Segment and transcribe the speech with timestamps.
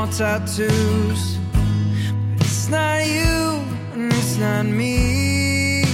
[0.00, 1.38] more tattoos.
[2.36, 3.38] But it's not you,
[3.94, 5.84] and it's not me.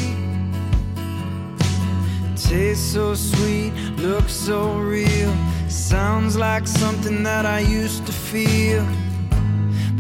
[2.37, 5.33] Tastes so sweet, looks so real.
[5.69, 8.85] Sounds like something that I used to feel.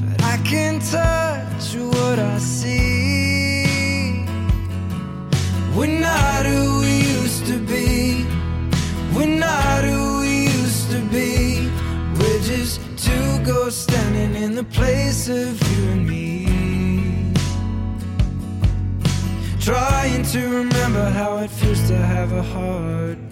[0.00, 3.66] But I can't touch what I see.
[5.76, 8.24] We're not who we used to be.
[9.14, 10.05] We're not who
[13.46, 17.32] ghosts standing in the place of you and me.
[19.60, 23.26] Trying to remember how it feels to have a heartbeat.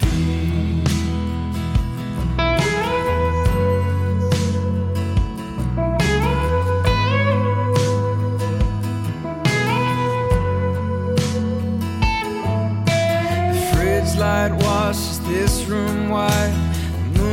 [14.17, 16.64] Light washes this room white.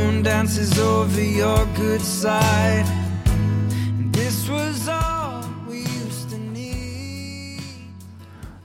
[0.03, 2.85] The moon dances over your good side.
[3.25, 7.61] And this was all we used to need.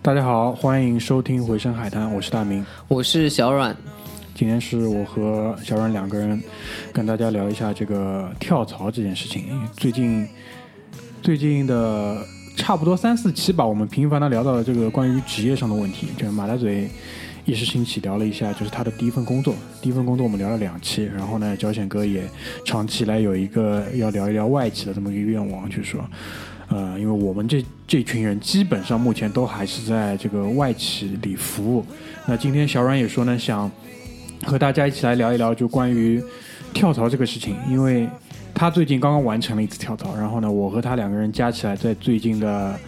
[0.03, 2.66] 大家好，欢迎收听《回声海滩》，我是大明。
[2.89, 3.77] 我是小阮，
[4.34, 6.42] 今天是我和小阮两个人
[6.92, 9.47] 跟大家聊一下这个跳槽这件事情。
[9.47, 10.28] 因为最近
[11.22, 16.09] 最近的差不多三四期吧，我们频繁的聊到了这个关于职业上的问题。
[16.16, 16.91] 就是马大嘴
[17.49, 19.55] 一时兴起聊了一下，就是他的第一份工作。
[19.81, 22.23] 第一份工作我们聊了两期，然后呢，焦险哥也
[22.63, 26.05] 长期来有一个要聊一聊外企的这么一个愿望，就是说。
[26.69, 31.83] 呃，因为我们这这群人基本上目前都还是在这个外企里服务。
[32.27, 33.71] 那今天小阮也说呢，想
[34.45, 36.23] 和大家一起来聊一聊，就关于
[36.75, 38.07] 跳槽这个事情，因为
[38.53, 42.78] 他最近刚刚完成了一次跳槽，然后呢，我和他两个人加起来，在最近的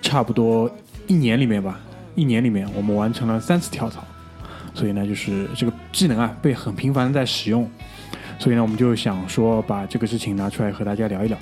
[0.00, 0.70] 差不多
[1.06, 1.78] 一年里面吧，
[2.18, 4.04] 一年里面我们完成了三次跳槽，
[4.74, 7.70] 所以呢，就是这个技能啊被很频繁的在使用，
[8.40, 11.38] 所以呢，我们就想说把这个事情拿出来和大家聊一聊。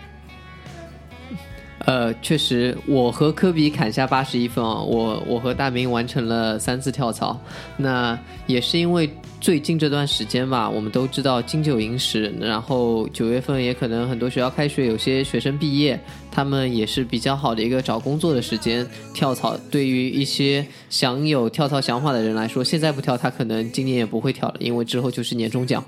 [1.86, 7.40] 呃，确实，我和科比砍下八十一分啊，我我和大明完成了三次跳槽，
[7.76, 9.08] 那也是因为
[9.40, 15.96] 最近这段时间吧，我们都知道金九银十，然后九月份也可能很多学校开学，有些学生毕业，
[16.28, 18.84] 他们也是比较好的一个找工作的时间。
[19.14, 25.84] 跳槽对于一些想有跳槽想法的人来说，现在不跳，他可能今年也不会跳了，因为之后就是年终奖。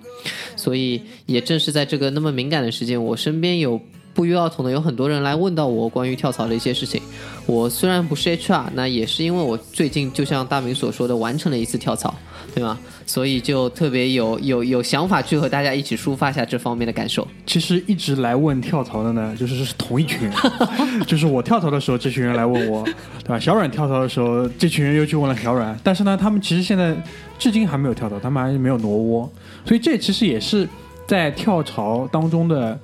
[0.54, 3.80] 所以也正是在这个那么敏感的时间，我身边有。
[4.18, 7.00] 不约而同的有很多人来问到我关于跳槽的一些事情。
[7.46, 12.12] 我虽然不是 HR，那也是因为我最近就像大明所说的完成了一次跳槽，
[12.52, 12.76] 对吗？
[13.06, 17.24] 所以就特别有有有想法去和大家一起抒发一下这方面的感受。
[17.46, 20.32] 其实一直来问跳槽的呢，就是是同一群人，
[21.06, 22.82] 就是我跳槽的时候，这群人来问我，
[23.22, 23.38] 对吧？
[23.38, 25.78] 小阮跳槽的时候，这群人又去问了小阮。
[25.84, 26.92] 但是呢，他们其实现在
[27.38, 29.32] 至今还没有跳槽，他们还是没有挪窝，
[29.64, 30.68] 所以这其实也是
[31.06, 32.76] 在跳槽当中的。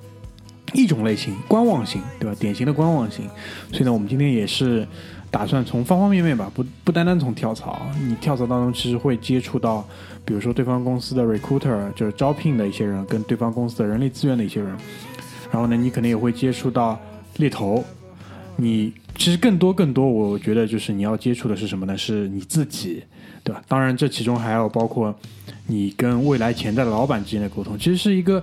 [0.75, 2.37] 一种类型，观望型，对吧？
[2.39, 3.25] 典型的观望型。
[3.71, 4.87] 所以呢，我们今天也是
[5.31, 7.81] 打算从方方面面吧，不不单单从跳槽。
[8.07, 9.87] 你跳槽当中其实会接触到，
[10.25, 14.77] 比如说对方公司的 recruiter，就是招聘的一些人，跟对方公司的人力资源的一些人。
[15.53, 17.01] 然后呢，你可能也会接触到
[17.37, 17.83] 猎头。
[18.57, 21.97] 你其实更多更多，我觉得就是你要接触的是什么呢？
[21.97, 23.03] 是你自己，
[23.45, 23.63] 对吧？
[23.69, 25.15] 当然，这其中还要包括
[25.69, 28.43] 你跟未来潜在的老板之间的沟通，其实是一个。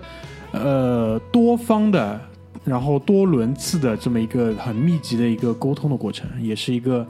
[0.51, 2.19] 呃，多方的，
[2.65, 7.07] 然后多轮次的这么一个很密集的一个沟通的过程，也是一个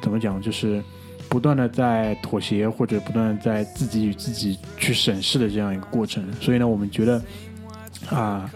[0.00, 0.82] 怎么讲，就是
[1.28, 6.24] 不断的在妥协或者不断的在自己与自己去审视的这样一个过程。
[6.40, 7.22] 所以呢，我们觉得
[8.08, 8.50] 啊，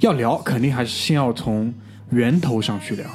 [0.00, 1.72] 要聊肯定还是先要从
[2.10, 3.06] 源头上去聊，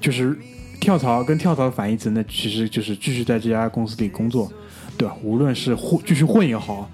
[0.00, 0.34] 就是
[0.80, 4.50] 跳槽跟跳槽的反义词，那其实就是继续在这家公司里工作，
[4.96, 5.14] 对吧？
[5.22, 6.90] 无论是混继续混也好，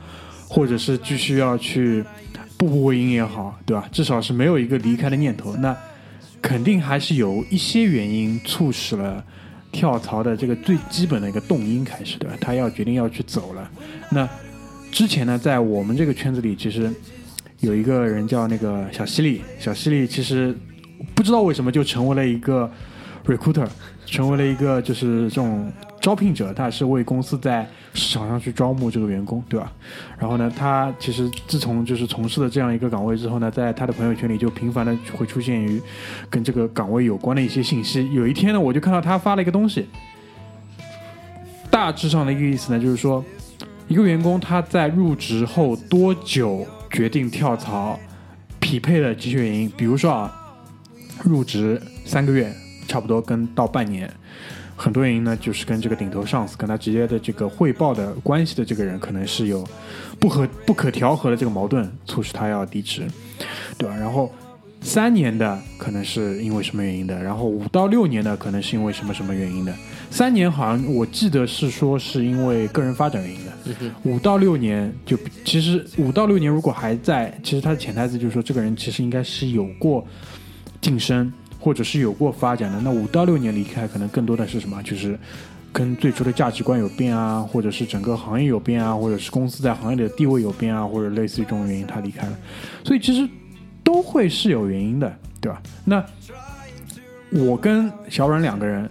[0.49, 2.05] 或者是继续要去。
[2.61, 3.89] 步步为营也好，对吧？
[3.91, 5.57] 至少是没有一个离开的念头。
[5.57, 5.75] 那
[6.43, 9.25] 肯定还是有一些原因促使了
[9.73, 12.37] 跳槽的这个最基本的一个动因开始，对吧？
[12.39, 13.71] 他要决定要去走了。
[14.11, 14.29] 那
[14.93, 16.93] 之前呢，在我们这个圈子里，其实
[17.61, 20.55] 有一个人叫那个小犀利，小犀利其实
[21.15, 22.71] 不知道为什么就成为了一个
[23.25, 23.67] recruiter，
[24.05, 25.73] 成为了一个就是这种。
[26.01, 29.71] 招聘者，他是为公司在市场上去招募这个员工，对吧？
[30.19, 35.81] 然后呢，他其实自从就是从事了这样一个岗位之后呢，在他的朋友圈里就频繁的会出现于
[36.31, 38.11] 跟这个岗位有关的一些信息。
[38.15, 39.87] 有一天呢，我就看到他发了一个东西，
[41.71, 43.23] 大致上的一个意思呢，就是说
[43.87, 48.01] 一个员工他在入职后多久决定跳槽，
[48.59, 50.35] 匹配的几血原因，比如说啊，
[51.23, 52.51] 入职三个月，
[52.89, 54.11] 差不多跟到半年。
[54.81, 59.63] 很多原因呢，就是跟这个顶头上司跟他直接的这个汇报的关系的这个人，可能是有
[60.19, 63.07] 不可不可调和的这个矛盾，促使他要离职，
[63.77, 63.95] 对吧？
[63.95, 64.33] 然后
[64.81, 69.75] 三年的可能是因为什么原因的，然后五到六年的可能是因为什么什么原因的。
[70.11, 80.03] 三年好像我记得是说是因为个人发展原因的，五到六年就其实五到六年如果还在，其实他的潜台词就是说这个人其实应该是有过
[80.81, 81.31] 晋升
[81.61, 82.81] 或者是有过发展的。
[82.81, 84.83] 那五到六年离开，可能更多的是什么？
[84.83, 85.17] 就是
[85.73, 92.37] 跟最初的价值观有变啊，或者是整个行业有变啊，或者是公司在行业里的地位有变啊，或者类似于这种原因他离开了。
[92.83, 93.29] 所以其实
[93.85, 95.63] 都会是有原因的，对吧？
[95.85, 96.05] 那
[97.31, 98.91] 我跟小阮两个人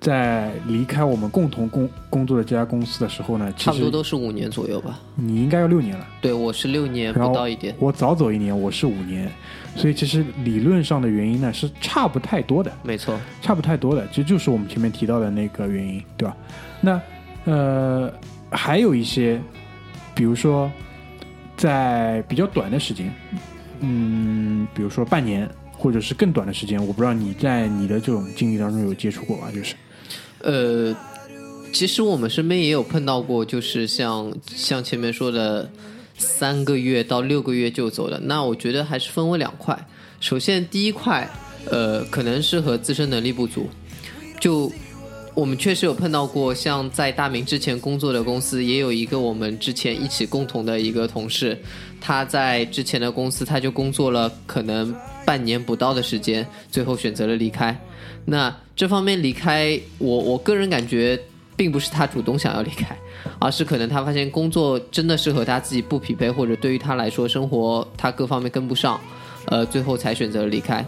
[0.00, 5.00] 在离开我们共同工工作的这家公司的时候呢，差不多都是五年左右吧。
[5.16, 6.06] 你应该要六年了。
[6.20, 7.74] 对，我是六年不到一点。
[7.80, 9.28] 我早走一年，我是五年，
[9.78, 16.36] 所以其实理论上的原因呢是差不太多的，没错，差不太多的，其实就是我们前面提到的那个原因，对吧？
[16.80, 17.00] 那
[17.44, 18.12] 呃，
[18.50, 19.40] 还有一些，
[20.16, 20.70] 比如说
[21.56, 23.14] 在比较短的时间，
[23.80, 29.48] 嗯，比如说半年或者是更短的时间，我不知道你在你的这种经历当中有接触过吧？
[29.54, 29.76] 就是
[30.40, 30.94] 呃，
[31.72, 35.70] 其实我们身边也有碰到过，就是像像前面说的
[36.18, 38.20] 三个月到六个月就走的。
[38.24, 39.78] 那我觉得还是分为两块。
[40.20, 41.26] 首先第一块，
[41.70, 43.70] 呃，可能是和自身能力不足，
[44.40, 44.70] 就
[45.34, 51.56] 我们确实有碰到过，像在大明之前工作的公司，也有一个我们之前一起共同的一个同事，
[52.00, 54.92] 他在之前的公司他就工作了可能
[55.24, 57.80] 半年不到的时间，最后选择了离开。
[58.24, 61.18] 那这方面离开，我我个人感觉
[61.58, 62.96] 并不是他主动想要离开，
[63.40, 68.98] 而是可能他发现工作真的是和他自己不匹配，或者对于他来说生活他各方面跟不上，
[69.46, 70.86] 呃，最后才选择了离开，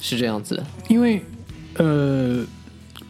[0.00, 0.66] 是这样子的。
[0.88, 1.22] 因为
[1.76, 2.44] 呃，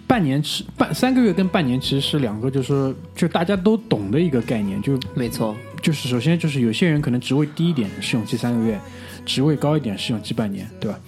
[0.07, 8.77] 半年是半三个月跟半年其实是两个，就是说就大家都懂的一个概念，就没错，就是首先就是有些人可能职位低一点，试用期三个月；
[9.25, 11.01] 职位高一点，试用期半年，对吧？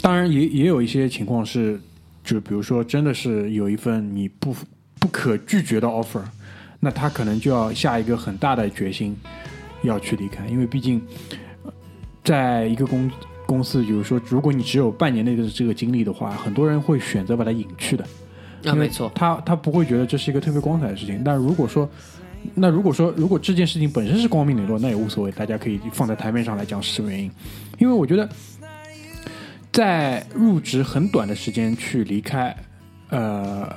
[0.00, 1.80] 当然也也有一些情况是，
[2.26, 4.54] 就比如说真的是有一份你不
[4.98, 6.20] 不可拒绝的 offer，
[6.80, 9.16] 那他可能就要下一个很大的决心
[9.82, 11.00] 要去离开，因为毕竟
[11.62, 11.72] 呃
[12.24, 13.08] 在一个公
[13.46, 18.04] 公司，比如说如果你只有半年内的这个经历的话，很多人会选择把它隐去的。
[18.64, 21.22] 啊，没错，他他不会觉得这是一个特别光彩的事情。
[21.24, 21.88] 但如果说，
[22.54, 27.30] 那如果说如果这件事情本身是光明磊落，那也无所谓，大家可以放在台面上来讲是什么原因。
[27.78, 28.28] 因为我觉得，
[29.76, 32.56] 在入职很短的时间去离开，
[33.10, 33.70] 呃，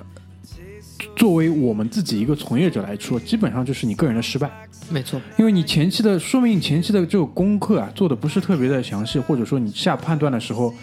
[1.14, 4.50] 作为我们自己一个从业者来说，基本上就是你个人的失败。
[4.90, 10.74] 没错，因为你前期的，说明你前期的这个功课啊做的不是特别的详细，或者说你下判断的时候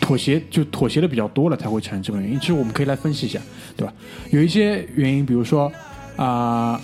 [0.00, 2.40] 妥协就妥协的比较多了，才会产生这种原因。
[2.40, 3.38] 其实我们可以来分析一下，
[3.76, 3.92] 对吧？
[4.30, 5.70] 有一些原因，比如说
[6.16, 6.80] 啊、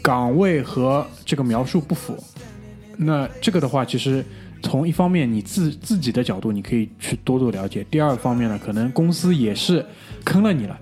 [0.00, 2.16] 岗位和这个描述不符，
[2.96, 4.24] 那这个的话，其实
[4.62, 9.84] 从一方面你自自己的角度，你可以去多做了解；第二方面呢，可能公司也是
[10.24, 10.78] 坑了你了。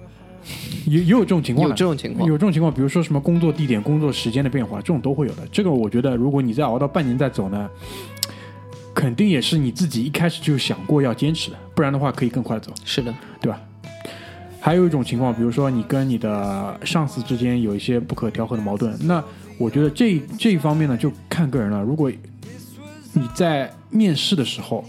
[0.86, 5.46] 也也有这种情况有，这种情况有这种情况，比如说什么工作地点、工作时间的变化，这种都会有的。
[5.52, 7.68] 这个我觉得，如果你再熬到半年再走呢，
[8.94, 13.60] 肯定也是你自己一开始就想过要坚持的，不然的话可以更快的走，是的，对吧？
[14.58, 19.22] 还有一种情况，比如说你跟你的上司之间有一些不可调和的矛盾，那
[19.58, 21.82] 我觉得这这一方面呢，就看个人了。
[21.82, 22.10] 如果
[23.12, 24.84] 你在面试的时候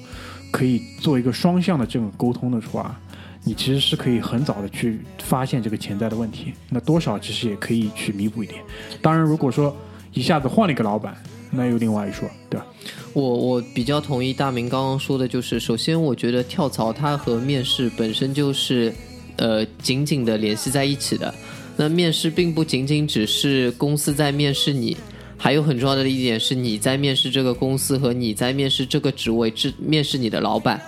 [0.51, 2.99] 可以做一个双向的这种沟通的话，
[3.43, 8.61] 你其实是可以很早的去发现这个潜在的问题，那多少其实也可以去弥补一点。
[9.01, 9.75] 当然，如果说
[10.13, 11.15] 一下子换了一个老板，
[11.51, 12.65] 那又另外一说，对吧？
[13.13, 18.93] 我我比较同意大明刚刚说的，就是首先我觉得跳槽它和面试本身就是
[19.37, 21.33] 呃紧紧的联系在一起的。
[21.75, 24.97] 那面试并不仅仅只是公司在面试你，
[25.39, 30.79] 还有很重要的一点是你在面试这个公司和你在面试这个职位，是面试你的老板，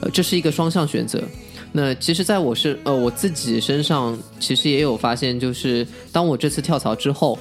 [0.00, 1.22] 呃，这是一个双向选择。
[1.70, 7.38] 那其实，在我是呃我自己身上，其实也有发现，就是当我这次跳槽之后，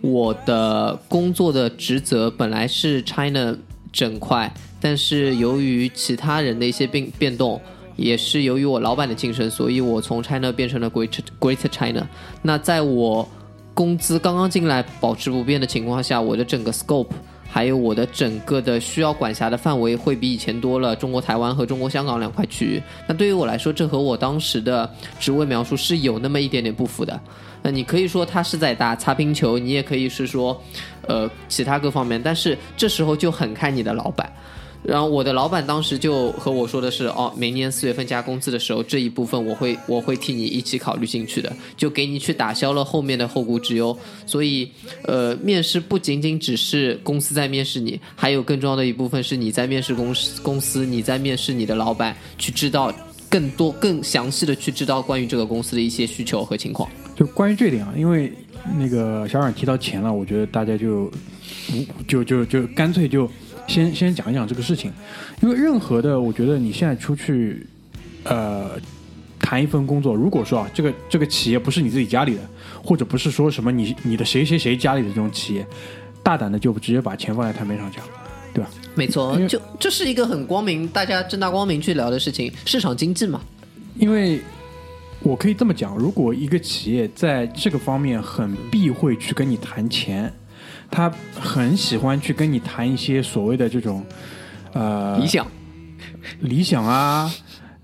[0.00, 3.56] 我的工作的职责本来是 China
[3.92, 7.60] 整块，但是由于其他人的一些变变动，
[7.96, 12.06] 也是由于我老板的晋升，所以我从 China 变成了 Great Great China。
[12.42, 13.28] 那在我
[13.74, 17.08] 工资刚刚进来保持不变的情况下，我的整个 scope
[17.46, 22.82] 还有我的整个的需要管辖的范围会比以前多了中国台湾和中国香港两块区域。
[23.06, 24.88] 那对于我来说，这和我当时的
[25.18, 27.20] 职位描述是有那么一点点不符的。
[27.62, 30.60] 那你可以说他是在打擦边球，你也可以是说，
[31.08, 34.30] 呃，其他各方面，但是这时候就很看你的老板。
[34.84, 43.96] 然后我的老板当时就和我说的是，哦，明年四月份加工资的时候，这一部分我会我会替你一起考虑进去的，就给你去打消了后面的后顾之忧。
[44.26, 44.70] 所以，
[45.04, 52.92] 呃，面试不仅仅只是公司在面试你，还有更重要的一部分是你在面试公司公司，你在面试你的老板，去知道
[53.30, 56.86] 更多、更详细的去知道关于这个公司的一些需求和情况。
[57.16, 58.30] 就关于这点啊，因为
[58.78, 61.10] 那个小冉提到钱了，我觉得大家就
[62.06, 63.30] 就就就干脆就
[63.66, 64.92] 先先讲一讲这个事情，
[65.40, 67.66] 因为任何的，我觉得你现在出去
[68.24, 68.72] 呃
[69.38, 72.40] 谈一份工作，如果说啊这个这个企业不是你自己家里的，
[72.82, 75.66] 或者不是说什么你你的谁谁谁家里的这种企业，
[76.22, 78.04] 大胆的就直接把钱放在台面上讲，
[78.52, 78.70] 对吧？
[78.94, 83.40] 没错，就这是一个很光明，大家正大光明去聊的事情，市场经济嘛。
[83.96, 84.40] 因为
[85.20, 90.32] 我可以这么讲，如果一个企业在这个方面很避讳去跟你谈钱，
[90.94, 94.06] 他很喜欢去跟你谈一些所谓的这种
[94.72, 95.44] 呃理想，
[96.38, 97.28] 理想啊、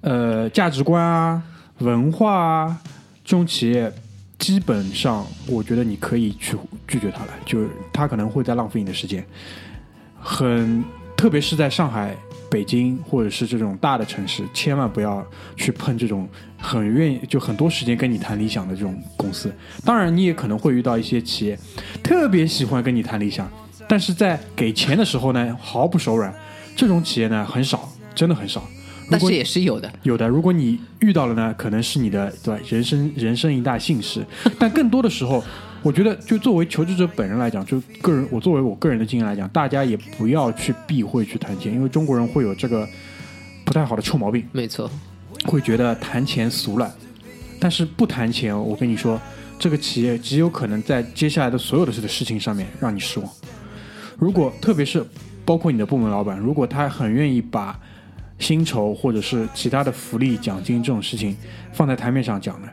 [0.00, 1.42] 呃价值观啊、
[1.78, 2.80] 文化啊，
[3.24, 3.92] 这种企业
[4.38, 9.26] 基本上我觉得你可以去拒绝他了，就是他可能会在浪费你的时间，
[10.20, 10.84] 很
[11.16, 12.16] 特别是在上海。
[12.50, 15.24] 北京或者是这种大的城市，千万不要
[15.56, 16.28] 去碰这种
[16.58, 19.54] 很愿意就很多时间跟你谈理想的这种公司。
[19.84, 21.58] 当然，你也可能会遇到一些企业
[22.02, 23.50] 特别喜欢跟你谈理想，
[23.88, 26.34] 但是在给钱的时候呢毫不手软。
[26.76, 28.62] 这种企业呢很少，真的很少。
[29.10, 29.92] 但是也是有的。
[30.04, 32.60] 有的，如果你遇到了呢，可能是你的对吧？
[32.68, 34.24] 人生人生一大幸事。
[34.58, 35.42] 但更多的时候，
[35.82, 42.86] 我觉得就作为求职者本人来讲，就个人我作为我个人的经验来讲，大家也不要去避讳去谈钱，因为中国人会有这个
[43.64, 44.90] 不太好的臭毛病，没错，
[45.46, 46.94] 会觉得谈钱俗了。
[47.58, 49.18] 但是不谈钱，我跟你说，
[49.58, 53.28] 这个企业极有可能在接下来的所有的这个事情上面让你失望。
[54.18, 55.02] 如果特别是
[55.46, 57.78] 包括你的部门老板，如果他很愿意把
[58.38, 61.34] 薪酬或者是其他的福利、奖金这种事情
[61.72, 62.68] 放在台面上讲呢，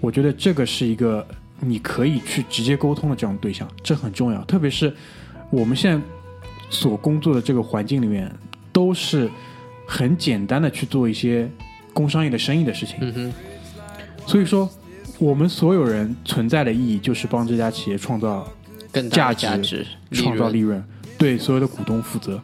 [0.00, 1.26] 我觉得这个是一个
[1.64, 4.42] 你可以去直接沟通的这种对象，这很重要。
[4.46, 4.92] 特别是
[5.48, 6.04] 我们现在
[6.68, 8.30] 所工作的这个环境里面，
[8.72, 9.30] 都是
[9.86, 11.48] 很简单的去做一些
[11.92, 12.96] 工商业的生意的事情。
[13.00, 13.32] 嗯哼，
[14.26, 14.68] 所以说，
[15.20, 18.44] 我们所有人存在的意义就是帮这家企业创造
[18.90, 20.78] 更大价值创造利润。
[20.78, 20.84] 润，
[21.16, 22.42] 对所有的股东负责。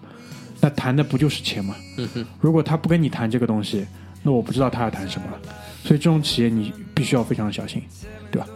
[0.60, 1.75] 那谈的不就是钱吗？
[1.96, 3.84] 嗯哼，如果他不跟你谈这个东西，
[4.22, 5.40] 那我不知道他要谈什么了。
[5.82, 7.82] 所以这种企业你必须要非常小心，
[8.30, 8.46] 对吧？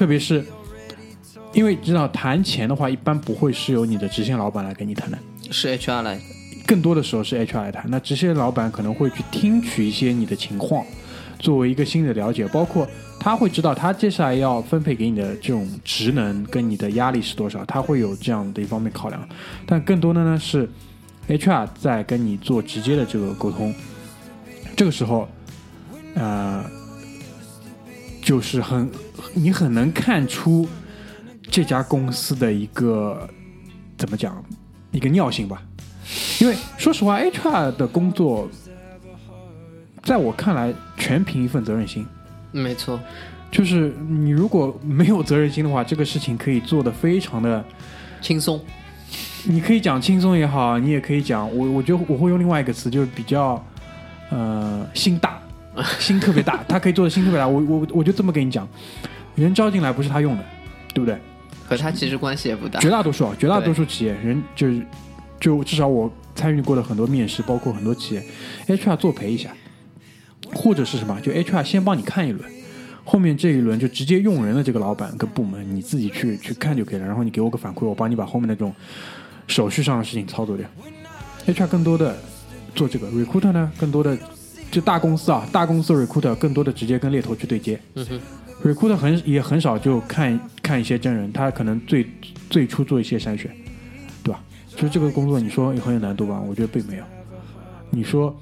[0.00, 0.42] 特别是
[1.52, 5.18] 因为知道谈钱的话，一般不会是由你的直线老板来跟你谈的，
[5.50, 6.18] 是 HR 来。
[6.66, 7.84] 更多的时候是 HR 来谈。
[7.90, 10.82] 那直线老板可能会去听取一些你的情况，
[11.38, 12.88] 作为一个新的了解，包括
[13.18, 19.28] 他会知道他接下来要分配给你的这种职能跟你的压力是多少，他会有这样的一方面考量。
[19.66, 20.66] 但更多的呢是
[21.28, 23.74] HR 在跟你做直接的这个沟通，
[24.74, 25.28] 这个时候，
[26.14, 26.64] 呃，
[28.30, 28.88] 就是很
[29.34, 30.68] 你很能看出
[31.50, 33.28] 这家公司的一个
[33.98, 34.40] 怎么讲
[34.92, 35.60] 一个尿性吧。
[36.40, 38.48] 因为说实话，HR 的工作，
[40.04, 42.06] 在我看来，全凭一份责任心。
[42.52, 43.00] 嗯没错，
[43.50, 47.64] 就是你如果没有责任心的话，这个事情可以做的非常的，
[48.22, 48.60] 轻松。
[49.42, 53.60] 你可以讲轻松也好，你也可以讲我，我觉得我会用另外一个词，就是比较，
[54.30, 55.39] 呃，心大，
[55.98, 57.46] 心特别大， 他可以做的心特别大。
[57.46, 58.68] 我我我就这么跟你讲，
[59.34, 60.44] 人招进来不是他用的，
[60.94, 61.18] 对不对？
[61.66, 62.80] 和他其实关系也不大。
[62.80, 64.82] 绝大多数啊，绝大多数企业人就是，
[65.38, 68.24] 就至少我参与过的很多面试，包括很多企业
[68.66, 69.50] ，HR 作陪一下，
[70.52, 72.50] 或者是什么，就 HR 先帮你看一轮，
[73.04, 78.74] 后面这一轮就直接用人的这个老板跟部门你自己去去看就可以了，然后你给我个反馈，我帮你把后面的这种
[79.46, 80.68] 手续上的事情操作掉。
[81.46, 82.16] HR 更多的
[82.74, 84.18] 做这个，recruiter 呢更多的
[84.70, 87.80] 就大公司啊，大公司 recruiter 更多的直接跟猎头去对接。
[87.94, 88.20] 嗯哼
[88.64, 92.06] ，recruiter 很也很少就看看一些真人，他可能最
[92.48, 93.50] 最初做一些筛选，
[94.22, 94.40] 对吧？
[94.68, 96.40] 其实这个工作你说很有难度吧？
[96.40, 97.04] 我觉得并没有。
[97.90, 98.34] 你说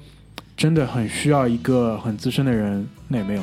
[0.55, 3.41] 真的很需要一个很资深的人，那也没有，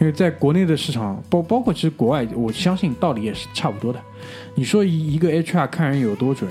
[0.00, 4.00] 因为在国内的市场，包包括其实国外，我相信道理也是差不多的。
[4.54, 6.48] 你说一一个 HR 看人有多准，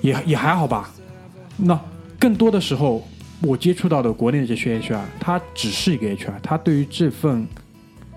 [0.00, 0.90] 也也还好吧。
[1.56, 1.78] 那
[2.20, 3.06] 更多的时候，
[3.42, 7.46] 我接触到的国内的这些 HR，他只是一个 HR，他对于这份，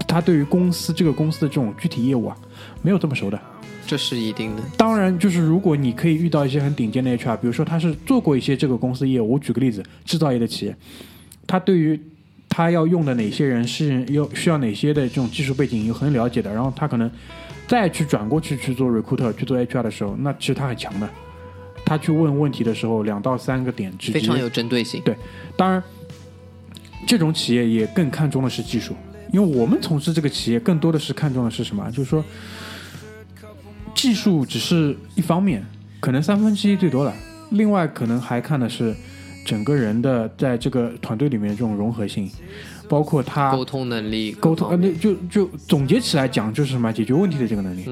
[0.08, 2.38] 他对于公司这个公司的这种具体业务啊，
[2.82, 3.40] 没有这么熟的。
[3.86, 4.62] 这是一定的。
[4.78, 10.76] 当然，就是如果你可以遇到一些很顶尖的 HR，比如说他是做过一些这个公司业务，我举个例子，制造业的企业，
[11.46, 12.00] 他对于
[12.50, 17.10] 他要用的哪些人是要需要哪些的这种技术背景有很了解的，然后他可能
[17.66, 21.10] 再去转过去去做 recruiter 去做 HR 的时候，那其实他很强的。
[21.88, 25.02] 他去问问题的时候，两到三个点直接非常有针对性。
[25.06, 25.16] 对，
[25.56, 25.82] 当然，
[27.08, 28.94] 这种企业也更看重的是技术，
[29.32, 31.90] 因为我们从事这个企业更多的是看重的是什么？
[31.90, 32.22] 就是说，
[33.96, 35.66] 技术只是一方面，
[36.02, 37.16] 可能三分之一最多了，
[37.52, 38.94] 另外可能还看的是
[39.46, 42.30] 整个人的在这个团队里面这种融合性，
[42.90, 47.86] 包括他沟通能力，沟通，呃，那就就总结起来讲，就是什么解决问题的这个能力，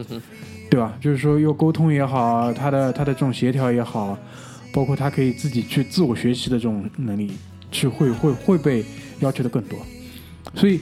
[0.69, 0.93] 对吧？
[0.99, 4.17] 就是说，又沟通也好，他的他的这种协调也好，
[4.73, 7.31] 包括他可以自己去自我学习的这种能力，
[7.71, 8.83] 是会会会被
[9.19, 9.79] 要求的更多。
[10.53, 10.81] 所以，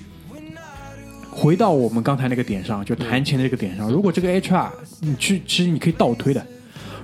[1.30, 4.70] 回到我们刚才那个点上，就谈钱的这个点上，如果这个 HR
[5.02, 6.46] 你去，其实你可以倒推的，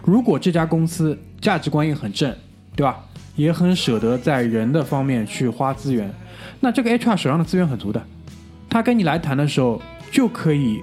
[0.03, 2.33] 如果这家公司价值观也很正，
[2.75, 3.03] 对吧？
[3.35, 6.13] 也很舍得在人的方面去花资源，
[6.59, 8.03] 那这个 HR 手上的资源很足的，
[8.69, 9.81] 他跟你来谈的时候
[10.11, 10.81] 就可以，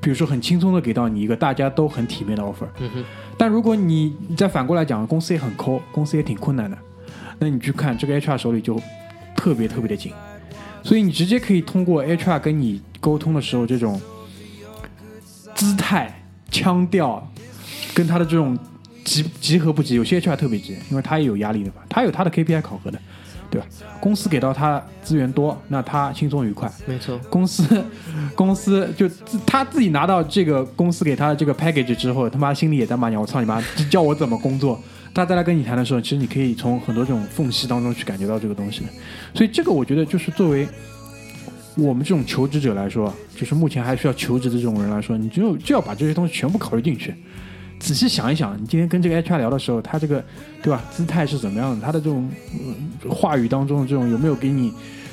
[0.00, 2.66] 比如说很轻松的给到你一个大家都很体面的 offer。
[2.78, 3.04] 嗯，
[3.36, 6.78] 但如果你再反过来讲，公司也很抠，公司也挺困难的，
[7.38, 8.80] 那你去看这个 HR 手里就
[9.36, 10.12] 特别特别的紧，
[10.82, 14.00] 所以你直接可以通过 HR 跟你沟通的时候这种
[15.54, 17.30] 姿态、腔调，
[17.94, 18.58] 跟他的这种
[19.04, 23.00] 集集合不集，有些 HR 特别急，因为他也有压力的嘛，他有他的 KPI 考核的，
[23.50, 23.66] 对吧？
[24.00, 26.70] 公司给到他资源多，那他轻松愉快。
[26.86, 27.64] 没错，公司
[28.34, 34.78] 公司就自他自己拿到这个公司给他的这个 package 之后，他妈心里也在骂娘，我操你妈，叫我怎么工作。
[35.14, 38.82] 他再来跟你谈的时候，其实你可以从很多这种缝隙当中去感觉到这个东西。
[39.34, 40.68] 所以这个我觉得就是作为
[41.74, 47.14] 我们这种求职者来说，就是目前还需要求职的这种人来说，你就就要把这些东西全部考虑进去。
[47.78, 50.24] 仔细想一想，你今天跟这个 HR 聊的时候，他这个
[50.62, 51.84] 对吧，姿态是怎么样的？
[51.84, 52.28] 他的这种、
[53.08, 54.72] 话语当中的这种有没有给你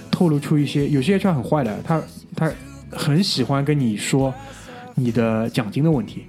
[0.10, 0.88] 透露出一些？
[0.90, 2.02] 有些 HR 很坏的，他
[2.36, 2.52] 他
[2.92, 4.34] 很喜欢跟你说
[4.96, 6.26] 你的奖金的问题。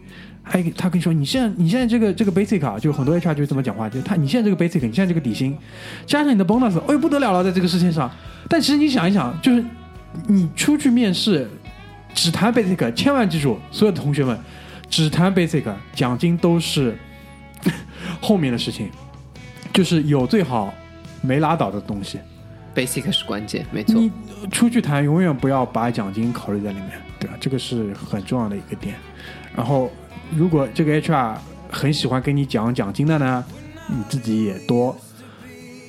[0.49, 5.59] 还他跟你说，你现在你现在这个这个 basic 啊，就很多 HR 就这么讲话，就他你现在这个 basic，你现在这个底薪，
[6.07, 8.09] 加上你的 bonus，哎呦不得了了，在这个世界上。
[8.49, 9.65] 但其实你想一想，就是
[10.29, 11.49] 你出去面试，
[12.15, 14.39] 只谈 basic，千万记住，所有的同学们，
[14.97, 15.63] 只谈 basic，
[15.95, 16.97] 奖金都是
[18.19, 18.89] 后面的事情，
[19.71, 20.73] 就是有最好，
[21.21, 22.19] 没拉倒的东西。
[22.75, 23.95] basic 是关键，没错。
[23.95, 24.11] 你
[24.51, 27.37] 出去谈，永远不要把奖金考虑在里面，对吧？
[27.39, 28.95] 这个是很重要的一个点。
[29.55, 29.91] 然后，
[30.35, 31.35] 如果这个 HR
[31.71, 33.45] 很喜欢跟你讲奖金的呢，
[33.89, 34.97] 你自己也多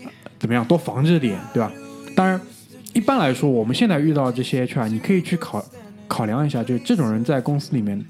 [0.04, 1.72] 呃怎么样，多防着点，对吧？
[2.14, 2.38] 当然，
[2.94, 5.64] 一般来说，我们现在遇到这些 HR，你可以去考
[6.10, 8.06] 考量一下，就这种人在公司里面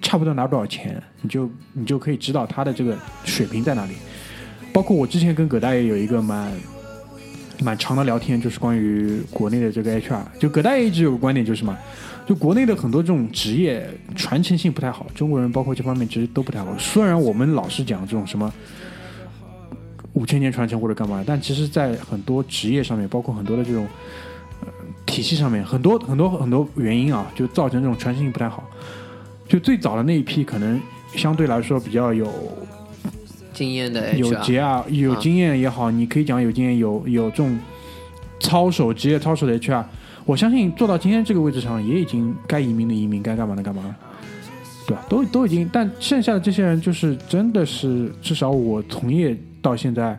[0.00, 3.92] 差不多拿多少钱，你就你就可以知道他的这个水平在哪里。
[4.72, 6.52] 包括我之前跟葛大爷有一个蛮
[7.62, 10.22] 蛮长的聊天，就是关于国内的这个 HR。
[10.38, 11.76] 就葛大爷一直有个观点，就是嘛，
[12.26, 16.66] 就国内的很多这种职业传承性不太好，中国人包括这方面其实都不太好。
[16.78, 18.52] 虽然我们老是讲这种什么
[20.12, 23.86] 五千年传承或者干嘛，但其实，在很多职业上面，包括很多的这种
[25.04, 28.68] 体系上面，很多很多很多原因啊，就造成这种传承性不太好。
[29.50, 30.80] 就最早的那一批，可能
[31.16, 32.32] 相对来说比较有
[33.52, 37.58] 经验的有 HR，节啊，有经验也好，你可以讲有经验，有有这种
[38.38, 39.84] 操守职业操守的 HR，
[40.24, 43.96] 我相信做到今天这个位置上，也已经该移民的移民，该干嘛的干嘛了，
[44.86, 45.04] 对吧？
[45.08, 50.16] 都都已经，但剩下的这些人，就是真的是，至少我从业到现在，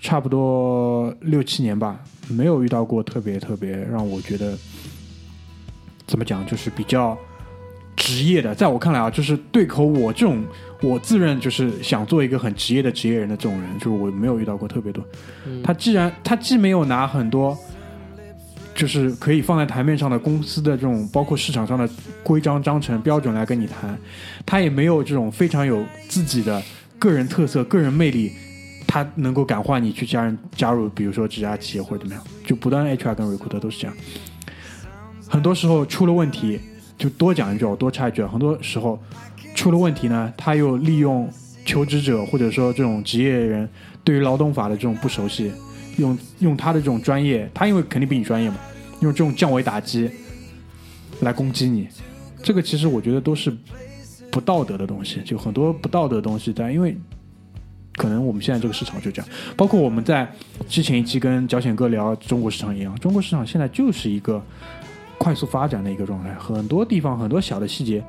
[0.00, 4.58] 差不多六七年吧，没有遇到过特别特别让我觉得
[6.08, 7.16] 怎么讲，就是比较
[7.96, 10.44] 职业的，在我看来啊，就是对口我这种，
[10.82, 15.04] 我自认就是想做一个很职业的职业人的这种人，就是我没有遇到过特别多。
[15.62, 17.56] 他既然他既没有拿很多，
[18.74, 21.88] 就是可以放在台面上的公司的这种，包括市场上的
[22.22, 23.98] 规章章程标准来跟你谈，
[24.44, 26.62] 他也没有这种非常有自己的
[26.98, 28.32] 个人特色、个人魅力。
[28.86, 33.96] 他能够感化你去加人加入，比如说这家企业或者怎么样，就不断 HR 跟 recruiter 都是这样。
[35.26, 36.60] 很多时候出了问题，
[37.04, 38.98] 就多讲一句，我多插一句，很多时候
[39.54, 41.30] 出了问题呢，他又利用
[41.66, 43.68] 求职者或者说这种职业人
[44.02, 45.52] 对于劳动法的这种不熟悉，
[45.98, 48.56] 用用他的这种专业，他因为肯定比你专业嘛，
[49.00, 50.10] 用这种降维打击
[51.20, 51.86] 来攻击你，
[52.42, 53.54] 这个其实我觉得都是
[54.30, 56.96] 不道德的东西，就很多不道德的东西在，因为
[57.96, 60.26] 可能我们现在这个市场就这样，包括我们在
[60.70, 64.42] 之前一期跟脚险哥聊中国市场一样，中国市场现在就是一个
[65.18, 68.04] 快速发展的一个状态，很多地方很多小的细节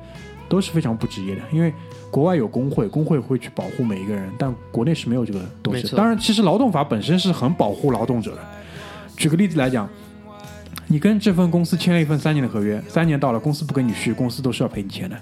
[0.48, 1.72] 都是非常不职业的，因为
[2.10, 5.96] 国外有工会，工会会去保护每一个人，但国内是没有这个东西的。
[5.96, 8.38] 当然，其实劳动法本身是很保护劳动者的。
[9.16, 9.88] 举个例子来讲，
[10.86, 15.16] 你跟这份公司签了一份三年的合约，三年到了，公司不跟你续，公司都是要赔你钱的，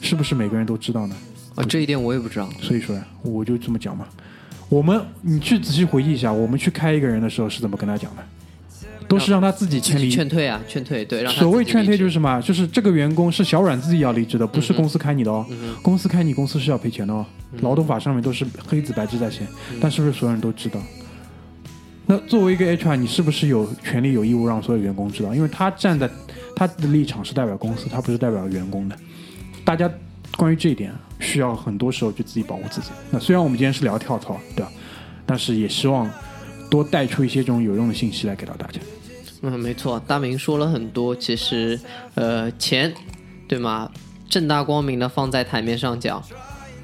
[0.00, 1.16] 是不是每个人都知道呢？
[1.54, 2.48] 啊，这一点我也不知道。
[2.60, 4.06] 所以说呀，我就这么讲嘛。
[4.68, 8.22] 我们你去仔细回忆一下，我们去开一个人的时候是怎么跟他讲的？
[9.08, 10.10] 都是让他自己签离。
[10.10, 12.40] 劝退啊，劝退，对，所谓劝退就是什么？
[12.42, 15.46] 就是这个员工是小阮自己要离职的，不是公司开你的哦。
[15.82, 17.24] 公司开你，公司是要赔钱的哦。
[17.52, 20.80] 嗯劳动法上面都是黑字白字在写，嗯但是不是所有人都知道？
[22.06, 25.32] 那作为一个 HR，你是不是有权利、有义务让所有员工知道？
[25.34, 26.10] 因为他站在
[26.56, 28.96] 他的立场是代表公司，他不是代表员工的。
[29.64, 29.88] 大家
[30.36, 32.88] 关于这一点，需要很多时候就自己保护自己。
[33.10, 34.72] 那虽然我们今天是聊跳槽，对吧？
[35.24, 36.10] 但是也希望
[36.68, 38.80] 多带出一些这种有用的信息来给到大家。
[39.46, 41.78] 嗯，没错，大明说了很多，其实
[42.14, 42.92] 呃，钱，
[43.46, 43.90] 对吗？
[44.30, 46.22] 正大光明的放在台面上讲，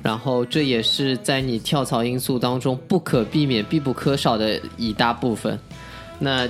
[0.02, 5.58] 然后这也是在你跳槽因素当中不可避免、必不可少的一大部分。
[6.18, 6.46] 那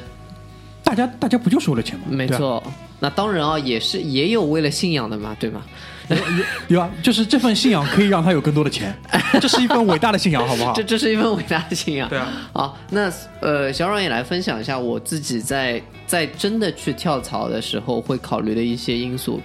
[0.82, 2.06] 大家大家不就是为了钱吗？
[2.08, 2.60] 没错，
[2.98, 5.62] 那当然啊，也是也有为了信仰的嘛，对吗？
[6.68, 8.94] 有啊，就是这份信仰可以让他有更多的钱，
[9.40, 10.82] 这是一份伟大的信仰，好不好 这？
[10.82, 12.08] 这是一份伟大的信仰。
[12.08, 19.40] 对啊，好，那呃，小阮也来分享一下我自己在在真的去跳槽的时候会考虑的一些因素。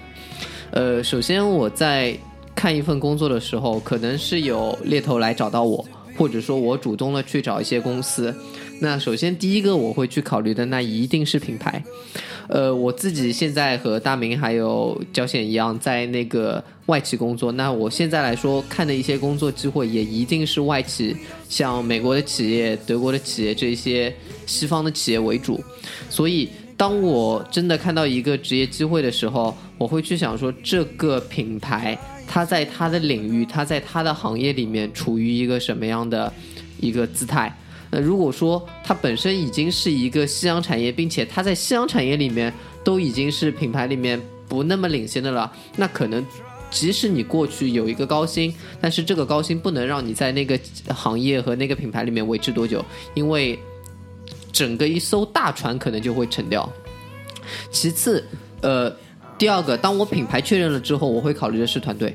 [0.72, 2.18] 呃，首先我在
[2.56, 5.86] 看一份工作的时候，可能是有猎头来找到我，
[6.18, 8.36] 或者说我主动的去找一些公司。
[8.80, 11.84] 那首先第一个我会去考虑的，那一定是品牌。
[12.48, 17.52] 呃，我自己现在和大明还有焦显一样，在那个外企工作。
[17.54, 21.16] 那我现在来说看的一些工作机会，也一定是外企，
[21.50, 24.14] 像美国的企业、德国的企业这些
[24.46, 25.60] 西方的企业为主。
[26.08, 36.32] 所以，当我真的看到一个职业机会的时候，我会去想说，这个品牌它在它的领域，它在它的行业里面处于一个什么样的
[36.80, 37.52] 一个姿态。
[37.96, 42.54] 那如果说它本身已经是一个夕阳产业，并且它在夕阳产业里面
[42.84, 46.22] 都已经是品牌里面不那么领先的了，那可能
[46.70, 50.60] 即使你过去有一个高薪，但是这个高薪不能让你在那个
[50.94, 53.58] 行业和那个品牌里面维持多久，因为
[54.52, 56.70] 整个一艘大船可能就会沉掉。
[57.72, 58.26] 其次，
[58.60, 58.94] 呃，
[59.38, 62.14] 第二个，当我品牌确认了之后，我会考虑的是团队。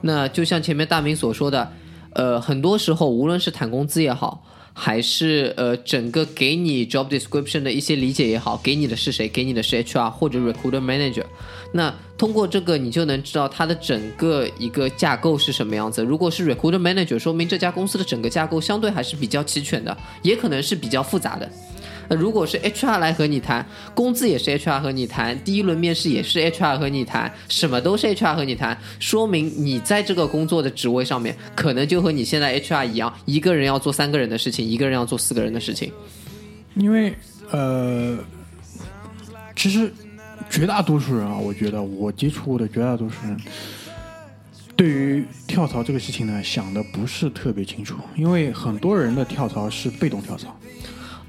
[0.00, 1.72] 那就像前面大明所说的，
[2.12, 4.44] 呃，很多时候无论是谈工资也好，
[4.80, 9.28] 还是呃整个给你 job description 的一些理解也好，给你的是谁？
[9.28, 11.24] 给你的是 HR 或者 recruiter manager。
[11.72, 16.04] 那通过这个，你就能知道它的整个一个架构是什么样子。
[16.04, 21.50] 如果是 recruiter manager，说明这家公司的整个架构相对还是比较齐全的，也可能是比较复杂的。
[22.08, 35.92] 那如果是 HR 来和你谈，工资也是 HR 和你谈，第一轮面试也是 HR 和你谈，什么都是 HR 和你谈，说明你在这个工作的职位上面，可能就和你现在 HR 一样，一个人要做三个人的事情，一个人要做四个人的事情。
[36.74, 37.12] 因为
[37.50, 38.18] 呃，
[39.54, 39.92] 其实
[40.48, 43.36] 绝大多数人啊，我觉得我接触过的绝大多数人，
[44.76, 50.56] 对于跳槽这个事情呢，想的不是特别清楚，因为很多人的跳槽是被动跳槽，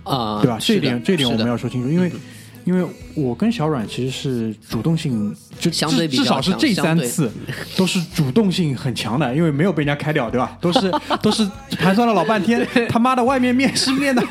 [0.09, 0.57] 啊、对吧？
[0.59, 2.11] 这一点这一点我们要说清楚，因为。
[2.65, 7.31] 因为我跟小阮其实是主动性，就相对比至至少是这三次
[7.75, 10.55] 都是主动性很强的，因为没有被人家开掉，对吧？
[10.61, 14.21] 都是 都是盘算了老半天，他妈的外面面试面的，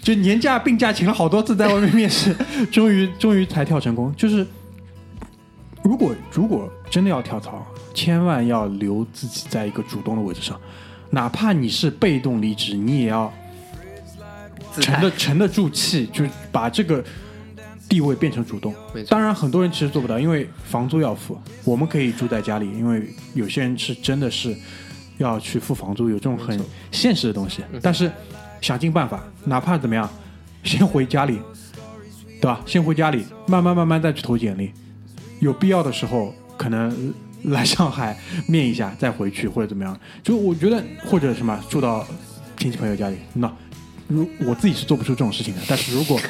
[0.00, 2.36] 就年假病假请了好多次在外面面试，
[2.70, 4.14] 终于终于才跳成功。
[4.14, 4.46] 就是
[5.82, 10.60] 如果如果真的要跳槽，千万要留自己在一个主动的位置上，
[11.10, 13.32] 哪怕你是被动离职，你也要
[14.74, 17.02] 姿态沉得沉得住气，就把这个
[17.88, 18.74] 地位变成主动
[19.08, 21.38] 当然，很多人其实做不到，因为房租要付。
[21.64, 24.56] 我们可以住在家里，因为有些人是真的是
[25.18, 26.58] 要去付房租，有这种很
[26.90, 27.62] 现实的东西。
[27.72, 28.10] 嗯但是
[28.60, 30.08] 想尽办法，哪怕怎么样，
[30.64, 31.38] 先回家里，
[32.40, 32.60] 对吧？
[32.66, 34.72] 先回家里，慢慢慢慢再去投简历。
[35.40, 38.16] 有必要的时候，可能来上海
[38.48, 39.98] 面一下，再回去或者怎么样。
[40.22, 42.06] 就我觉得，或者什么住到
[42.56, 43.54] 亲戚朋友家里，那
[44.08, 45.60] 如我自己是做不出这种事情的。
[45.68, 46.20] 但是如果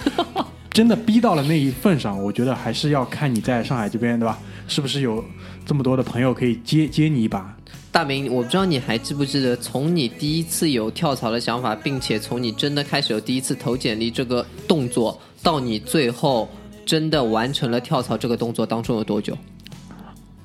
[0.70, 4.38] 真的逼到了那一份上，我觉得还是要看你在上海这边，对吧？
[4.66, 5.24] 是不是有
[5.64, 7.56] 这么多的朋友可以接接你一把？
[7.92, 16.48] 大明，我不知道你还记不记得，从你第一次有跳槽的想法，并且从你真的开始有第一次投简历这个动作，到你最后
[16.84, 19.38] 真的完成了跳槽这个动作当中有多久？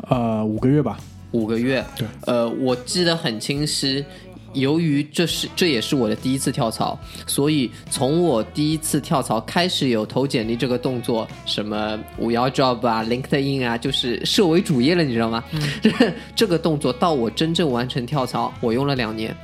[0.09, 0.99] 呃，五个月吧。
[1.31, 1.83] 五个月。
[1.97, 4.05] 对，呃，我记得很清晰。
[4.53, 15.43] 由于这是这也是我的第一次跳槽，所以从我第一次跳槽开始有投简历这个动作，什么五幺 job 啊、LinkedIn 啊，就是设为主业了，你知道吗？
[15.81, 15.91] 这
[16.35, 19.35] 这个动作到我真正完成跳槽，我用了两年。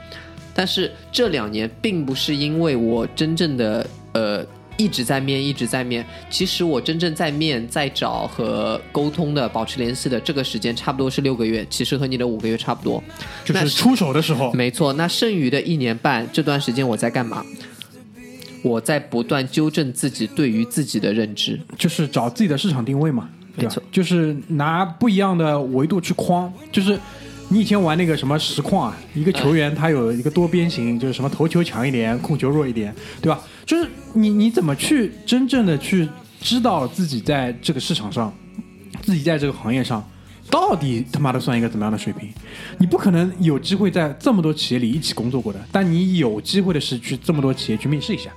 [0.54, 4.46] 但是这两年并不是因为我真正的呃
[4.78, 6.06] 一直在面，一直在面。
[6.30, 13.04] 其实我真正在面、在找和沟通的、保持联系的这个时间，差不多是六个月，其实和你的五个月差不多。
[13.44, 17.46] 就是出手的时候，没错，那剩余的一年半这段时间我在干嘛？
[18.64, 21.60] 我在不断纠正自己对于自己的认知。
[21.78, 23.84] 就是找自己的市场定位嘛，对吧没错？
[23.92, 27.00] 就是拿不一样的维度去框，就是
[27.49, 33.39] 你以前玩那个什么实况啊，一个球员他有一个多边形，就是什么头球强一点，控球弱一点，对吧？
[33.65, 36.08] 就是你你怎么去真正的去
[36.41, 38.34] 知道自己在这个市场上，
[39.01, 40.03] 自己在这个行业上。
[40.47, 42.29] 到底他妈的算一个怎么样的水平？
[42.77, 48.29] 你不可能有机会在这么多企业里一起工作过的，但你有机会的是去这么多企业去面试一下。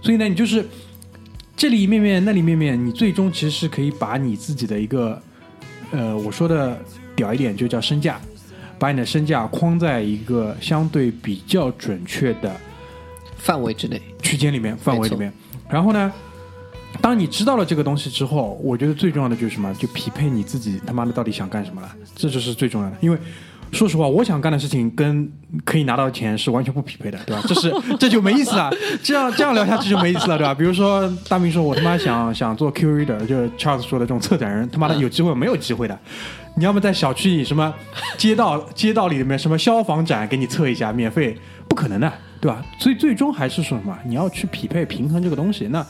[0.00, 0.64] 所以呢，你就是
[1.56, 5.20] 这里面面那里面面，你最终其实是可以把你自己的一个，
[5.90, 6.80] 呃，我说的
[7.16, 8.20] 屌一点就叫身价，
[8.78, 12.54] 把你的身价框在一个相对比较准确的
[13.36, 15.32] 范围之内，区间里面、范围里面。
[15.68, 16.12] 然后呢，
[17.00, 19.74] 当你知道了这个东西之后，我觉得最重要的就是什么？
[19.74, 22.96] 就匹配你自己他妈的到底想干什么了，这就是最重要的。
[23.00, 23.18] 因为
[23.72, 25.30] 说实话，我想干的事情跟
[25.64, 27.42] 可以拿到的钱是完全不匹配的，对吧？
[27.46, 28.70] 这是这就没意思了。
[29.02, 30.54] 这样这样聊下去就没意思了，对吧？
[30.54, 35.98] 比如说大明说，我他妈想想做 Q reader，就是 Charles 说的这种策展人，他妈的有机会没有机会的。
[36.56, 37.74] 你要么在小区里什么
[38.16, 41.36] 街道街道里面什么消防展给你测一下，免费，
[41.68, 42.64] 不可能的，对吧？
[42.78, 45.66] 所以最终还是说什么，你要去匹配平衡这个东西。
[45.66, 45.84] 那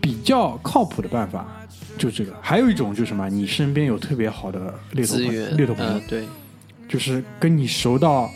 [0.00, 1.44] 比较靠谱的办法
[1.98, 6.24] 就是这个，还有一种就是什么，你身边有特别好的猎头朋资源，猎头朋友呃，，对，
[6.94, 8.30] 就是跟你熟到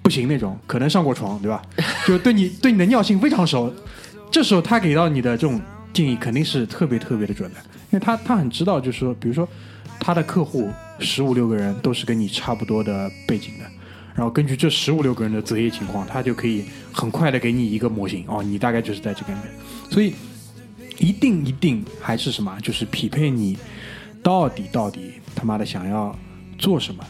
[0.00, 1.60] 不行那种，可能上过床，对吧？
[2.06, 3.70] 就 对你对你的尿性非常熟，
[4.30, 5.60] 这时候他给到你的这种
[5.92, 9.46] 建议肯定是特别特别的准的，因为他他很知道，就是说，比如说
[10.00, 13.66] 他的客户十五六个人都是跟你差不多的背景的。
[14.14, 19.50] 然后根据这十五六个人的择业情况，他就可以很快的给你一个模型哦，你大概就是在这个里面，
[19.90, 20.14] 所以
[20.98, 23.58] 一定一定还是什么，就是匹配你
[24.22, 26.16] 到底到底他妈的想要
[26.56, 27.04] 做什么。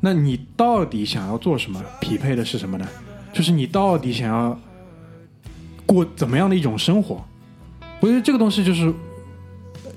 [0.00, 1.82] 那你到底想要做什么？
[2.00, 2.88] 匹配的是什么呢？
[3.32, 4.58] 就是你到底想要
[5.86, 7.22] 过怎么样的一种生活？
[8.00, 8.92] 我觉得这个东西就是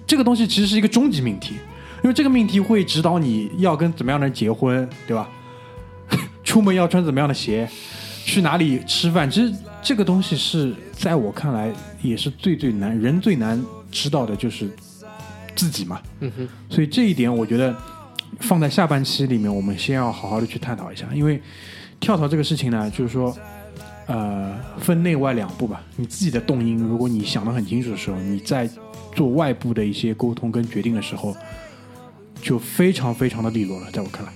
[0.05, 1.55] 这个东西其实是一个终极命题，
[2.03, 5.29] 因为这个命题会指导你要跟怎么样的人结婚，对吧？
[6.43, 7.67] 出门要穿怎么样的鞋，
[8.25, 14.69] 去哪里吃饭，其实这个东西是在我看来也是最最难，人最难知道的就是
[15.55, 16.01] 自己嘛。
[16.19, 17.73] 嗯哼，所以这一点我觉得
[18.39, 21.41] 放在下半期里面，我们先要好好的去探讨一下，因为
[21.99, 23.35] 跳槽这个事情呢，就是说。
[24.05, 25.81] 呃，分内外两步吧。
[25.95, 28.69] 你自己的动因，如果你想得很清楚的时候，你在
[29.15, 31.33] 做外部的一些沟通跟决定的时候，
[32.41, 33.89] 就非常非常的利落了。
[33.91, 34.33] 在我看来，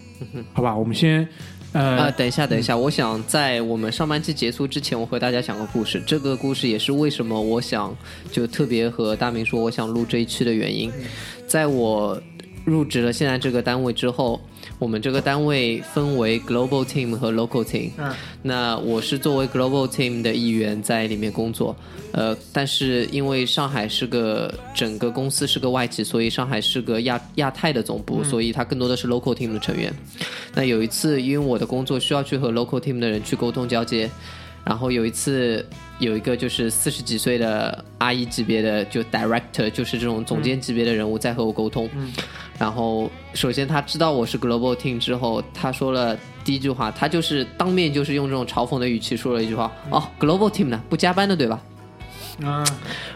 [0.54, 1.28] 好吧，我们先
[1.74, 6.02] 呃啊，等一下，等一下，我想在我们上半期结束之前，我和大家讲个故事。
[6.08, 7.94] 这个故事也是为什么我想
[8.32, 10.90] 就特别和大明说我想录这一期的原因。
[11.46, 12.18] 在我
[12.68, 14.42] 入职了现在这个单位之后，
[14.78, 17.92] 我们这个单位分为 global team 和 local team。
[17.98, 21.74] 嗯那我是作为 global team 的一员在里面工作，
[22.12, 29.94] 呃，但是因为上海是个整个公司是个外企，所以上海是个亚亚太的总部，所以它更多的是 local team 的成员。
[30.54, 34.10] 那有一次，因为我的工作需要去和 local team 的人去沟通交接，
[34.66, 35.66] 然后有一次
[36.00, 41.90] 有一个就是四十几岁的阿姨级别的就 director，就是这种总监级别的人物在和我沟通。
[42.60, 51.62] 然后首先他知道我是 global team 之后，他说了第一句话，他就是当面就是用这种嘲讽的语气说了一句话：“哦，global team 呢，不加班的对吧？”
[52.43, 52.63] 啊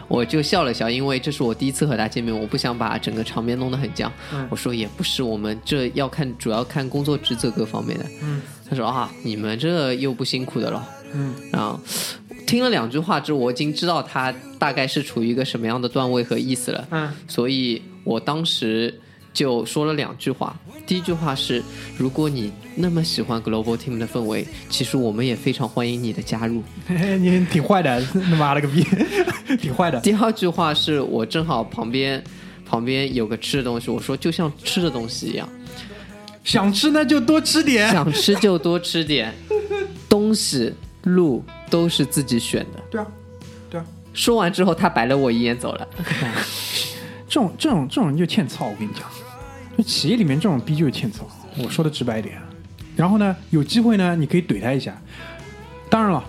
[0.08, 4.12] 我就笑了笑，因为这是我第一次和他见面，我不想把整个场面弄得很僵。
[4.32, 8.04] 嗯我说也不是，我们这要看主要看工作职责各方面的。
[8.22, 10.88] 嗯他说啊，你们这又不辛苦的了。
[11.14, 11.78] 嗯然后
[12.46, 16.88] 听了两句话之后，我已经知道他大概是处于一个什么样的段位和意思了。
[16.90, 19.00] 嗯所以我当时
[19.32, 20.54] 就说了两句话。
[20.86, 21.62] 第一句话是，
[21.96, 26.62] 如果你那么喜欢 Global Team 的氛围，其实我们也非常欢迎你的加入。
[26.88, 28.84] 你挺坏的， 他妈了个逼，
[29.60, 30.00] 挺坏的。
[30.00, 32.22] 第二句话是我正好旁边
[32.66, 35.48] 旁边有个吃的东西，我说就像吃的东西一样，
[36.44, 37.90] 想吃那就多吃点。
[37.90, 39.32] 想吃就多吃点，
[40.08, 40.72] 东西
[41.04, 42.80] 路都是自己选的。
[42.90, 43.06] 对啊，
[43.70, 45.88] 对啊，说完之后，他白了我一眼走了。
[47.28, 49.08] 这种这种这种人就欠操，我跟你讲，
[49.76, 51.26] 就企业里面这种逼就是欠操。
[51.58, 52.36] 我说的直白一点。
[52.94, 55.00] 然后呢，有机会呢，你可以怼他一下。
[55.88, 56.24] 当然了，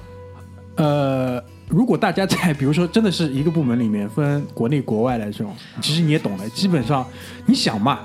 [0.75, 7.05] 呃，如果大家在比如说真的是一个部门里面分国内国外的这种，其实你也懂的，基本上
[7.45, 7.99] 你想嘛，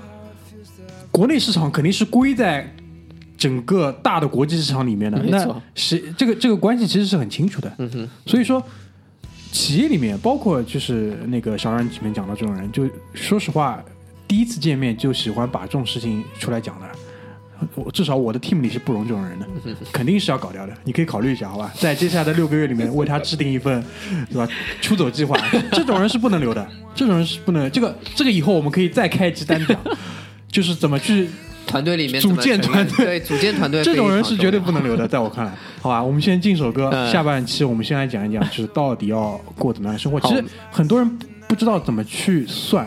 [1.11, 2.69] 国内市场肯定是归在
[3.37, 7.73] 整个大的国际市场里面的，那没错谁这个这个关系其实是很清楚的。
[7.79, 8.61] 嗯哼，所以说，
[9.53, 13.83] 企业里面，包括就是那个小冉前面讲到这种人，就说实话，
[14.29, 16.87] 第一次见面就喜欢把这种事情出来讲的。
[17.75, 19.47] 我至少我的 team 里是不容这种人的，
[19.93, 20.73] 肯定是要搞掉的。
[20.85, 21.73] 你可以考虑一下，好吧？
[21.75, 23.85] 在接下来的六个月里面，为他制定一份，
[24.31, 24.49] 对吧？
[24.81, 25.37] 出走计划。
[25.73, 26.65] 这种人是不能留的，
[26.95, 27.69] 这种人是不能。
[27.73, 29.77] 这个这个以后我们可以再开一期单讲，
[30.47, 31.29] 就是怎么去
[31.67, 40.21] 团队里面组建团队对组建团队这种人是绝对不能留的，在我看来，好吧，我们先进首歌，嗯下半期我们先来讲一讲，就是到底要过怎么样的生活。
[40.21, 42.87] 其实很多人不知道怎么去算，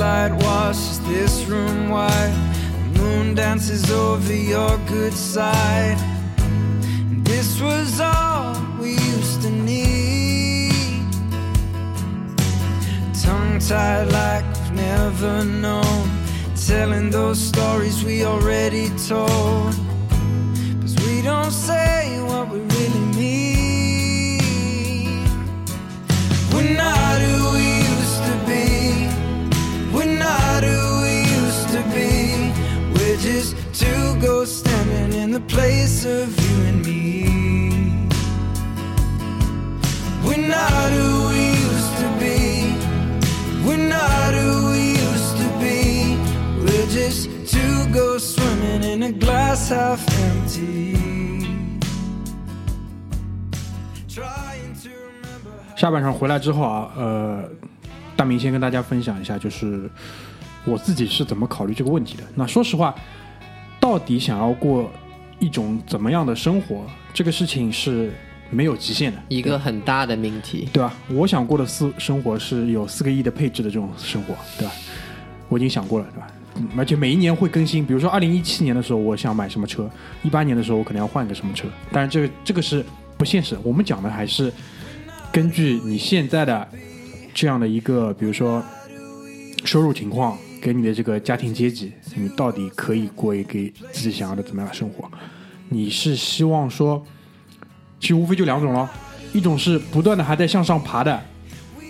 [0.00, 2.34] Light washes this room white.
[2.94, 5.98] The moon dances over your good side.
[7.10, 11.04] And this was all we used to need.
[13.22, 16.08] Tongue tied like we've never known.
[16.66, 19.74] Telling those stories we already told.
[20.80, 24.40] Cause we don't say what we really mean.
[26.54, 27.69] We're not who we
[33.10, 37.26] We're just two ghosts standing in the place of you and me.
[40.22, 42.72] We're not who we used to be.
[43.66, 46.14] We're not who we used to be.
[46.62, 50.94] We're just two ghosts swimming in a glass half empty.
[54.08, 55.50] Trying to remember.
[55.76, 57.50] 下半场回来之后啊，呃，
[58.14, 59.90] 大明先跟大家分享一下，就是
[60.64, 62.22] 我自己是怎么考虑这个问题的。
[62.34, 62.94] 那说实话，
[63.78, 64.90] 到底想要过
[65.38, 68.12] 一种怎么样的生活，这个事情是
[68.50, 70.68] 没有极限的，一个很大的命题。
[70.72, 70.94] 对吧？
[71.08, 74.72] 我想过的四生活是有四个亿的配置的这种生活，对吧？
[75.48, 76.26] 我已经想过了，对吧？
[76.56, 79.84] 嗯而且每一年会更新，比如说二零一七年的时候，我想买什么车；
[80.22, 81.68] 一八年的时候，我可能要换个什么车。
[81.92, 82.84] 但是，这个这个是
[83.16, 83.60] 不现实的。
[83.62, 84.52] 我们讲的还是
[85.32, 86.68] 根据你现在的
[87.32, 88.62] 这样的一个，比如说
[89.64, 93.58] 收入情况，给你的这个家庭阶级，你到底可以过一个
[93.92, 95.10] 自己想要的怎么样的生活？
[95.68, 97.04] 你是希望说，
[97.98, 98.88] 其实无非就两种咯，
[99.32, 101.20] 一种是不断的还在向上爬的，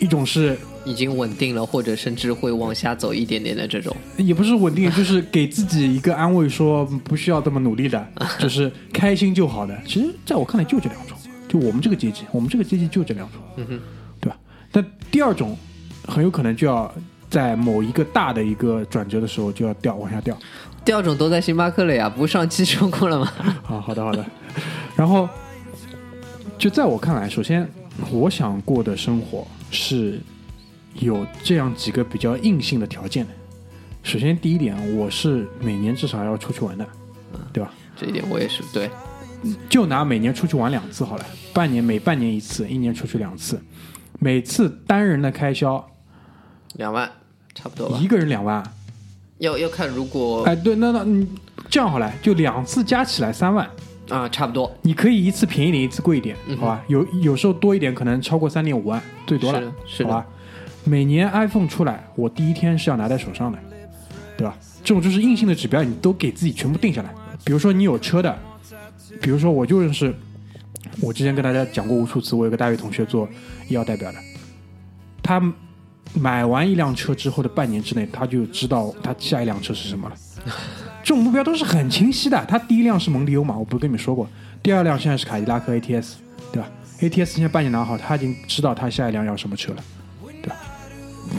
[0.01, 3.97] 一种是已经稳定了，或者甚至会往下走一点点的这种。
[4.17, 8.07] 也不是稳定，就是给自己一个安慰，说不需要这么努力的，
[8.39, 9.77] 就是开心就好的。
[9.87, 11.17] 其实，在我看来就这两种，
[11.49, 13.81] 就我们这个阶级，我们这个阶级就这两种，嗯哼，
[14.21, 14.39] 对吧？
[14.71, 15.57] 但第二种
[16.07, 16.95] 很有可能就要
[17.31, 20.37] 在某一个大的一个转折的时候就要掉往下掉。
[20.85, 23.33] 第二种都在星巴克了呀，不是上期说过了吗？
[23.69, 24.25] 啊，好的好的。
[24.97, 25.29] 然后，
[26.59, 27.69] 就在我看来，首先
[28.11, 30.19] 我想过的生活是
[30.95, 33.33] 有这样几个比较硬性的条件的。
[34.03, 36.87] 首先，第一点，我是每年至少要出去玩的，
[37.53, 37.73] 对吧？
[37.97, 38.91] 这一点我也是对。
[39.69, 43.61] 就拿每年出去玩两次好了，半年每半年一次，一年出去两次，
[44.19, 45.87] 每次单人的开销
[46.75, 47.11] 两万
[47.55, 48.63] 差不多吧一，个人两万，
[49.39, 51.27] 要要看如果哎，对，那那嗯，
[51.69, 53.69] 这样好了，就两次加起来三万，
[54.09, 56.85] 啊差不多你可以一次便宜点，一次贵一点，嗯好吧？
[56.89, 60.27] 有有时候多一点，可能超过三点五万，最多了是，是的好吧？
[60.85, 63.59] 每年 iPhone 出来，我第一天是要拿在手上的，
[64.37, 64.57] 对吧？
[64.83, 67.15] 这种就是硬性的指标，你都给自己全部定下来。
[67.45, 68.35] 比如说你有车的，
[69.21, 70.15] 比如说我就认识，
[71.01, 73.29] 我之前跟大家讲过无数次，我有个大学同学做
[73.69, 74.19] 医药代表的，
[75.23, 75.41] 他
[76.15, 80.17] 买完一辆车之后的半年之内，他就知道他下一辆车是什么了。
[81.03, 82.45] 这种目标都是很清晰的。
[82.47, 84.29] 他第一辆是蒙迪欧嘛，我不是跟你们说过，
[84.63, 86.15] 第二辆现在是凯迪拉克 ATS，
[86.53, 86.69] 对吧
[87.01, 89.85] ？ATS 现在半年拿好，他已经知道他下一辆要什么车了，
[90.43, 90.57] 对吧？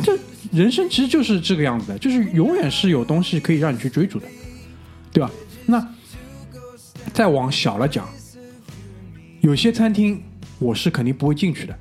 [0.03, 0.17] 这
[0.51, 4.27] 人生其实就是这个样子的，就是永远是有东西可以让你去追逐的，
[5.11, 5.29] 对吧？
[5.65, 5.85] 那
[7.13, 8.07] 再往小了讲，
[9.41, 10.21] 有些餐厅
[10.59, 11.79] 我是肯定不会进去的，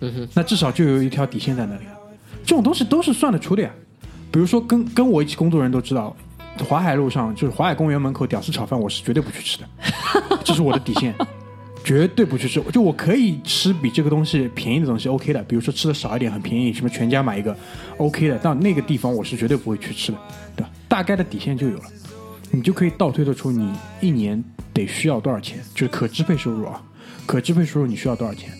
[0.00, 1.93] 嗯哼，那至少就有一条底线在那里了。
[2.44, 3.70] 这种东西都是算得出的呀。
[4.30, 6.14] 比如说跟跟我一起工作的人都知道，
[6.68, 9.68] 淮海路上就是淮海公园门口屌丝炒饭，我是绝对不去吃的，
[10.44, 11.14] 这是我的底线，
[11.84, 12.60] 绝对不去吃。
[12.72, 17.56] 就我可以吃比这个东西便宜的东西 OK 的，比如说吃的少一点很便宜，什么全家买一个
[17.96, 20.18] OK 的，但那个地方我是绝对不会去吃的，
[20.56, 20.70] 对吧？
[20.88, 21.84] 大概的底线就有了。
[22.50, 24.42] 你就可以倒推得出你一年
[24.72, 26.80] 得需要多少钱，就是可支配收入啊，
[27.26, 28.52] 可支配收入你需要多少钱。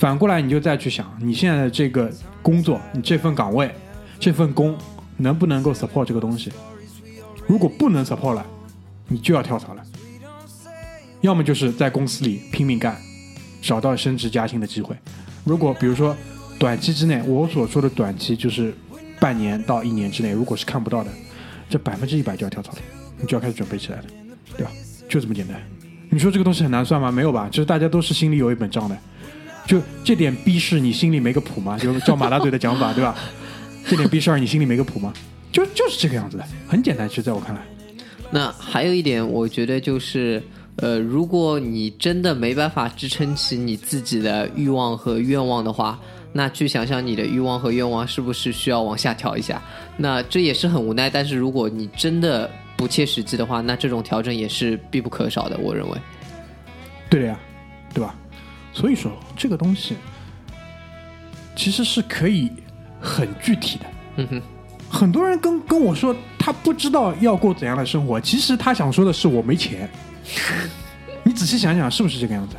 [0.00, 3.70] 反过来，你就再去想，你现在的这个工作，你这份岗位，
[4.18, 4.74] 这份工
[5.18, 6.50] 能不能够 support 这个东西？
[7.46, 8.46] 如果不能 support 了，
[9.08, 9.82] 你就要跳槽了。
[11.20, 12.96] 要么就是在公司里拼命干，
[13.60, 14.96] 找到升职加薪的机会。
[15.44, 16.16] 如果比如说
[16.58, 18.72] 短期之内，我所说的短期就是
[19.20, 21.10] 半年到一年之内，如果是看不到的，
[21.68, 22.78] 这百分之一百就要跳槽了，
[23.18, 24.04] 你就要开始准备起来了，
[24.56, 24.72] 对吧？
[25.10, 25.60] 就这么简单。
[26.08, 27.12] 你说这个东西很难算吗？
[27.12, 27.50] 没有吧？
[27.50, 28.96] 就是大家都是心里有一本账的。
[29.66, 31.78] 就这点逼事，你心里没个谱吗？
[31.78, 33.14] 就照马大嘴的讲法，对吧？
[33.88, 35.12] 这点逼事儿，你心里没个谱吗？
[35.52, 37.08] 就就是这个样子的，很简单。
[37.08, 37.62] 其实在我看来，
[38.30, 40.42] 那还有一点，我觉得就是，
[40.76, 45.98] 呃，如果你真的没办法支撑起你自己的欲望和愿望的话，
[46.32, 49.60] 那去想想你的欲望和愿望是不是需要往下调一下。
[49.96, 55.58] 那这也是很无奈，但是如果你真的不切实际的话，那这种调整也是必不可少的。
[55.58, 55.98] 我认为，
[57.08, 57.40] 对的呀，
[57.92, 58.14] 对吧？
[58.80, 59.94] 所以说这个东西
[61.54, 62.50] 其实是可以
[62.98, 63.84] 很具体的。
[64.16, 64.42] 嗯哼，
[64.88, 69.86] 很多人跟跟我说他不知道要过怎样的生活，其实他想说的是我没钱。
[71.22, 72.56] 你仔细想想，是不是这个样子？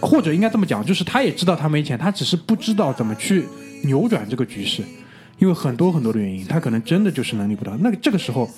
[0.00, 3.46] 或者应该这么讲，就是他也知道他没钱，他只是不知道怎么去
[3.84, 4.82] 扭转这个局势，
[5.38, 7.76] 因为很多很多的原因，他可能真的就是能力不到。
[7.76, 8.48] 那个这个时候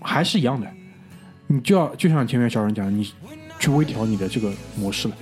[0.00, 0.68] 还是一样的，
[1.48, 3.12] 你就要就像前面小人讲的，你
[3.64, 5.14] 去微调你的这个模式了。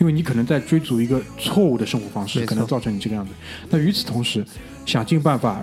[0.00, 3.32] 因为你可能在追逐一个错误的生活方式，可能造成你这个样子。
[3.68, 4.44] 那与此同时，
[4.86, 5.62] 想尽办法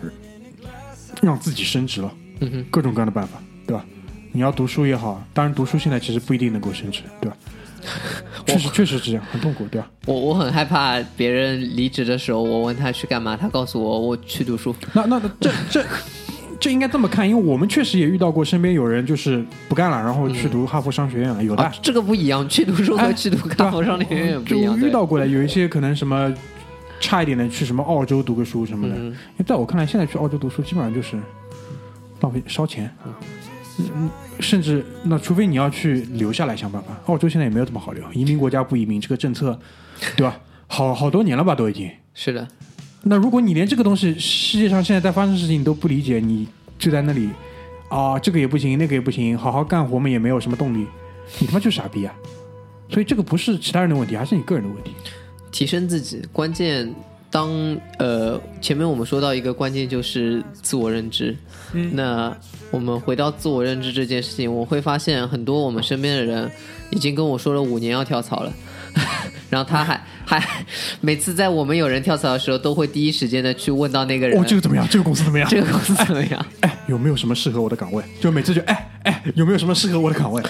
[1.22, 3.86] 让自己升职了，嗯哼，各种各样的办法，对吧？
[4.34, 7.38] 你要读书也好，当然读书现在其实不一定能够升职，对吧？
[8.46, 9.90] 确实确实是这样，很痛苦，对吧？
[10.06, 14.76] 我我很害怕别人离职的时候，我问他去干嘛，他告诉我我去读书。
[14.92, 15.86] 那那这这这
[16.72, 21.64] 应该这么看，因为我们确实也遇到过身边有人就是不干了，然后去读哈佛商学院了，有的。
[21.64, 24.80] 啊，这个不一样，去读书和哎去读哈佛商学院不就一样。
[24.80, 26.34] 对遇到过的，有一些可能什么
[27.00, 28.96] 差一点的去什么澳洲读个书什么的。
[28.96, 31.18] 嗯因为在我看来，现在去澳洲读书基本上就是
[32.22, 33.14] 浪费烧钱，嗯
[33.94, 34.10] 嗯，
[34.40, 36.90] 甚至那除非你要去留下来想办法。
[37.08, 39.60] 澳洲现在也没有这么好留，移民国家不移民这个政策，
[40.16, 40.38] 对吧？
[40.68, 41.90] 好好多年了吧，都已经。
[42.14, 42.48] 是的，
[43.08, 46.48] 那如果你连这个东西，世界上现在在发生的事情你都不理解，你
[46.80, 47.30] 就在那里
[47.88, 50.88] 啊，这个也不行，那个也不行，好好干活嘛也没有什么动力，
[51.38, 52.16] 你他妈就是傻逼啊！
[52.90, 54.92] 所以这个不是其他人的问题，还是你个人的问题。
[55.52, 56.92] 提升自己，关键
[57.30, 61.38] 当呃前面我们说到一个关键就是自我认知。
[61.74, 62.36] 嗯那
[62.72, 66.50] 我们回到自我认知这件事情，我会发现很多我们身边的人
[66.90, 68.52] 已经跟我说了五年要跳槽了。
[69.56, 69.98] 然后他还
[70.28, 70.44] 还
[71.00, 74.86] 每次在我们有人跳槽的时候，都会第一时间的去问到那个人，哦，这个怎么样？
[74.92, 75.48] 这个公司怎么样？
[75.50, 76.46] 这个公司怎么样？
[76.60, 78.04] 哎，有没有什么适合我的岗位？
[78.20, 80.44] 就每次就哎哎，有没有什么适合我的岗位？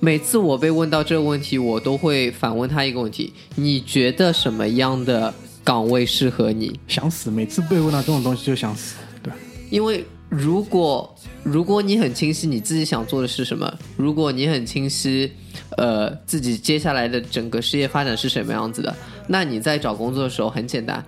[0.00, 6.80] 每次我被问到这个问题，我都会反问他一个问题：你觉得什么样的岗位适合你？
[6.88, 7.30] 想死！
[7.30, 9.36] 每次被问到这种东西就想死，对吧？
[9.70, 11.14] 因为如果
[11.44, 15.30] 如果你很清晰你自己想做的是什么，如果你很清晰，
[15.76, 18.94] 呃，自己接下来的整个事业发展是什么样子的，
[19.28, 21.04] 那你在找工作的时候很简单，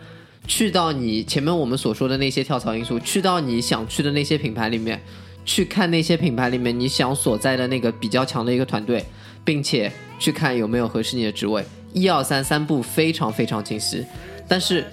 [0.46, 5.00] 去到你前面我们所说的那些跳槽因素，去到你想去的那些品牌里面，
[5.44, 9.04] 去看那些品牌里面你想所在的那个比较强的一个团队，
[9.44, 14.04] 并且去看有没有合适你的职位，一二三三步非常非常清晰，
[14.46, 14.84] 但是。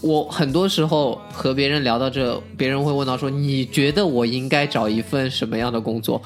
[0.00, 6.22] 我很多时候和别人聊到这，别人会问到说：“你觉得我应该找一份什么样的工作？”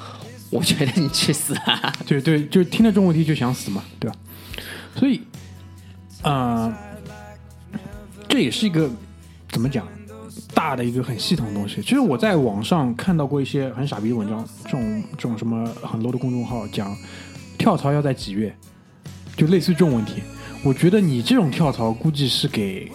[0.51, 1.91] 我觉得你去死啊！
[2.07, 4.16] 对对，就听到这种问题就想死嘛，对吧？
[4.95, 5.18] 所以，
[6.20, 6.77] 啊、
[8.29, 8.91] 这也是一个
[9.51, 9.89] 怎么讲
[10.53, 11.81] 大的一个很系统的东西。
[11.81, 16.95] 其实我在网上看到过一些很傻逼的文章，这种这种什么很 low 的公众号讲
[17.57, 18.55] 跳槽要在几月，
[19.35, 20.23] 就类似这种问题。
[20.62, 22.93] 我觉得你这种跳槽估计是给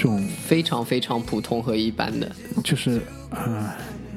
[0.00, 2.32] 这种非常非常普通和一般的，
[2.64, 3.70] 就是呃，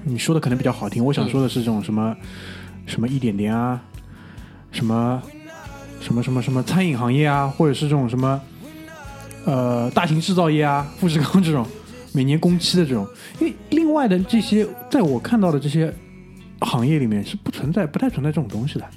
[0.06, 2.16] 你说的可能比较好听，我想说的是这种什么、
[2.86, 3.82] 什么一点点啊，
[4.72, 5.22] 什么
[6.00, 8.42] 什么什么什么餐饮行业啊，或者是这种什么
[9.44, 11.68] 呃大型制造业啊，富士康这种
[12.14, 13.06] 每年工期的这种，
[13.42, 15.94] 因为另外的这些，在我看到的这些
[16.62, 18.90] 行业里面是不存在、不太存在这种东西的。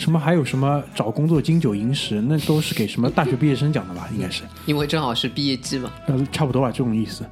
[0.00, 4.08] 什么还有什么找工作金九银十，那都是给什么大学毕业生讲的吧？
[4.14, 4.44] 应该是。
[4.64, 5.92] 因为正好是毕业季嘛。
[6.06, 7.22] 呃，差不多吧，这种意思，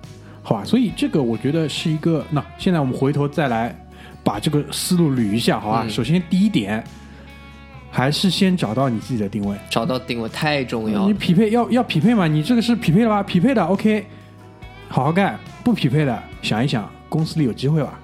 [0.43, 0.65] 好吧？
[0.65, 3.75] 所以这个我觉得是一个，那现在我们回头再来
[4.23, 5.83] 把这个思路捋一下，好吧？
[5.85, 6.85] 嗯首先第一点，
[7.91, 11.15] 还是先找到你自己的定位，找到定位太重要你。
[11.15, 12.27] 匹配要要匹配嘛？
[12.27, 13.23] 你这个是匹配的吧？
[13.23, 14.05] 匹配的 OK，
[14.89, 17.99] 好好干；不匹配的，想一想公司里有机会吧。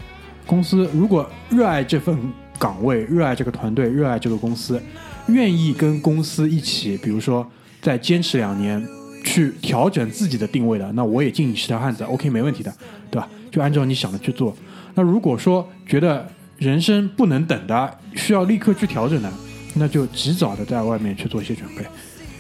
[0.47, 2.19] 公司如果热爱这份
[2.65, 4.81] 岗位，热爱这个团队，热爱这个公司，
[5.27, 7.47] 愿意跟公司一起，比如说
[7.83, 8.83] 再坚持两年，
[9.23, 12.75] 去调整自己的定位的，那我也敬你是条汉子，OK，没问题的，
[13.11, 13.29] 对吧？
[13.51, 14.57] 就按照你想的去做。
[14.95, 19.31] 那如果说觉得人生不能等的，需要立刻去调整的，
[19.75, 21.85] 那就及早的在外面去做一些准备。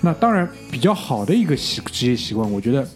[0.00, 2.88] 那当然，比较好的一个习职业习惯，我觉得，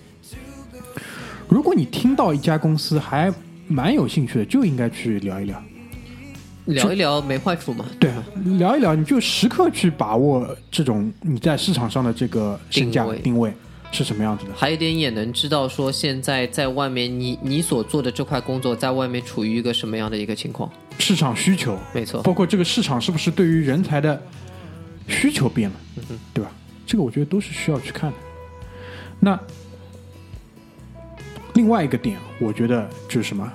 [1.47, 3.31] 如果你听到一家公司还
[3.67, 5.63] 蛮有兴趣的，就应该去聊一聊。
[6.69, 7.85] 聊一聊没坏处嘛。
[7.99, 8.11] 对，
[8.59, 13.53] 聊一聊，你就时刻去把握这种你在市场上的这个身价定位定位
[13.91, 14.51] 是什么样子的。
[14.55, 20.71] 还有一点也能知道说现在在外面你你所做的这块工作在外面处于一个什么样的一个情况。
[20.99, 24.21] 市场需求，没错，包括这个市场是不是对于人才的
[25.07, 25.77] 需求变了，
[26.11, 26.51] 嗯对吧？
[26.87, 28.17] 这个我觉得都是需要去看的。
[29.21, 29.39] 那
[31.55, 33.53] 另外一个点，我觉得就是什么，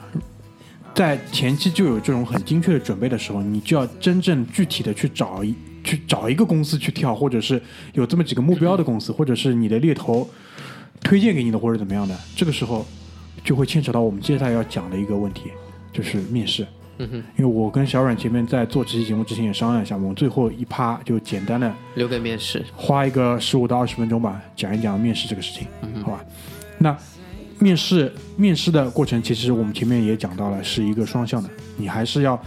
[0.93, 7.61] 在前期就有这种很精确的准备的时候，你就要真正具体的去找一去找一个公司去跳，或者是
[7.93, 10.29] 有这么几个目标的公司，或者是你的猎头
[11.01, 12.85] 推荐给你的，或者怎么样的，这个时候
[13.43, 15.45] 就会牵扯到我们接下来要讲的一个问题，
[15.91, 16.65] 就是面试。
[16.99, 22.63] 嗯哼，因为我跟小阮前面在做这期节目之前也商量一下，我们最后一趴就简单的留给面试。
[22.75, 25.67] 花一个十五到二十分钟吧，讲一讲面试这个事情，
[26.03, 26.23] 好吧？
[26.77, 26.95] 那
[27.63, 32.37] 面试面试的过程，其实我们前面也讲到了，是一个双向的，你还是要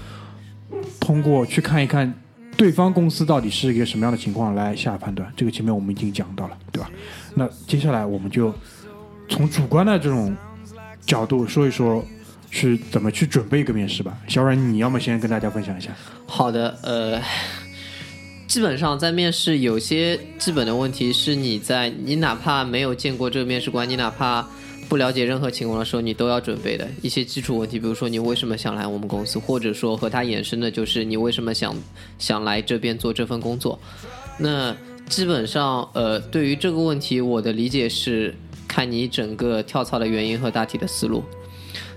[1.00, 2.12] 通过去看一看
[2.56, 5.32] 对方公司到底是一个什么样的情况来下判断。
[5.34, 6.90] 这个前面我们已经讲到了，对吧？
[7.34, 8.54] 那接下来我们就
[9.28, 10.36] 从主观的这种
[11.06, 12.04] 角度说一说。
[12.48, 14.16] 去怎么去准备一个面试吧？
[14.28, 15.90] 小阮，你要么先跟大家分享一下。
[16.26, 17.20] 好的，呃，
[18.46, 24.46] 基本上在面试有些基本的问题是你在你哪怕没有见过这个面试官，你哪怕
[24.88, 31.74] 不了解任何情况的时候，你都要准备的一些基础问题，比如说你为什么想来我们公司，或者说和他衍生的就是你为什么想
[32.18, 33.78] 想来这边做这份工作。
[34.38, 34.76] 那
[35.08, 38.34] 基本上，呃，对于这个问题，我的理解是
[38.68, 41.22] 看你整个跳槽的原因和大体的思路。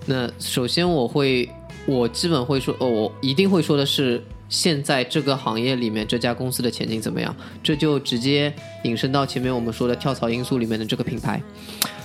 [0.06, 1.50] 那首先我会，
[1.86, 7.34] 我基本会说，哦，我一定会说的是，现在这个行业里面这家公司的前景怎么样？
[7.64, 11.42] 这就直接引申到前面我们说的跳槽因素里面的这个品牌。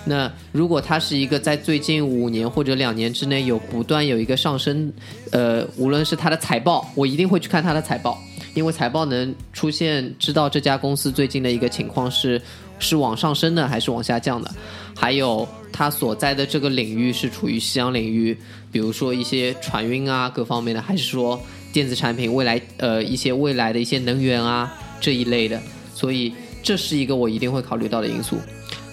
[0.04, 4.92] 那如果它是一个在最近五年或者两年之内有不断有一个上升，
[5.32, 8.18] 呃，无论是它的财报，我一定会去看它的财报，
[8.52, 12.40] 因为财报能出现知道这家公司最近的一个情况是
[12.78, 14.50] 是往上升的还是往下降的，
[14.94, 15.48] 还有。
[15.76, 18.38] 它所在的这个领域是处于夕阳领域，
[18.70, 21.40] 比如说一些船运啊各方面的，还是说
[21.74, 25.60] 电子产品未来呃一些未来的一些能源啊这一类的，
[25.92, 28.38] 所以这是一个我一定会考虑到的因素。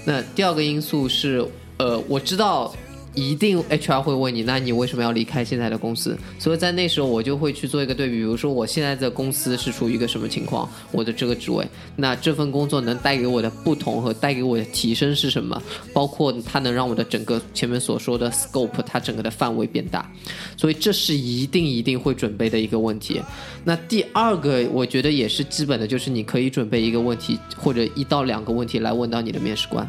[0.03, 1.45] 那第二个因素是
[1.77, 2.75] 呃我知道。
[3.13, 6.17] 一定 HR 会问你，那你为什么要离开现在的公司？
[6.39, 15.61] 所以在那时候我就会去做一个对比，比如说我现在的公司是处于一个什么情况，我的这个职位，那这份工作能带给我的不同和带给我的提升是什么？
[15.93, 20.09] 包括它能让我的整个前面所说的 scope，它整个的范围变大，
[20.55, 23.21] 所以这是一定一定会准备的一个问题。
[23.63, 29.87] 那第二个，我觉得也是基本的，就是你可以准备一个问题或者一到两个问题来问到你的面试官。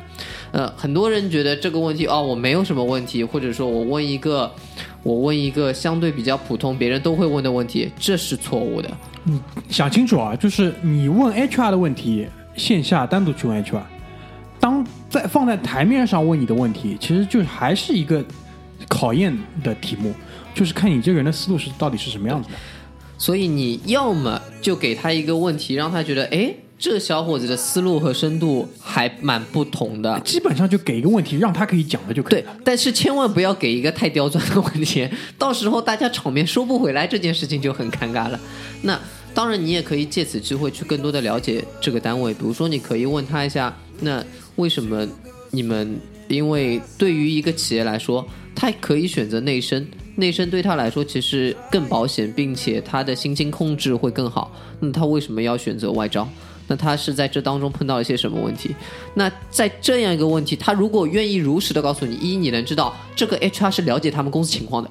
[0.51, 4.49] 呃，很多人觉得这个问题哦，我没有什么问题，或者说我问一个，
[5.03, 8.89] 我问一个相对比较普通，别人都会问的问题，这是错误的。
[9.25, 13.83] 你想清楚啊，就是你问 HR 的问题，线下单独去问 HR，
[14.61, 18.25] 当在放在台面上问你的问题，其实就还是一个
[18.89, 20.15] 考验的题目，
[20.55, 22.55] 就是看你这个人的思路是到底是什么样子的。
[23.19, 26.55] 所以你要么就给他一个问题，让他觉得，哎。
[26.83, 32.53] 这小伙子的思路和深度还蛮不同的，基本上就给一个问题，让他可以讲了就可以了。
[32.53, 35.09] 对，但是千万不要给一个太刁钻的问题，
[35.39, 38.41] 到时候大家场面收不回来，这件事情就很尴尬了。
[38.83, 38.99] 那
[39.33, 44.21] 当然，你也可以借此机会去更多的了解这个单位，比如说，你可以问他一下，那
[44.57, 45.07] 为什么
[45.53, 45.97] 你们？
[46.27, 48.27] 因为对于一个企业来说，
[48.57, 54.51] 他可以选择内生，内生对他来说其实更保险，并且他的薪金控制会更好。
[54.81, 56.27] 那他为什么要选择外招？
[56.69, 58.75] 那他是在这当中碰到了一些什么问题？
[59.15, 64.91] 那在这样一个问题，他如果愿意如实的告诉你，一你能知道这个 HR 是了解他们公司情况的，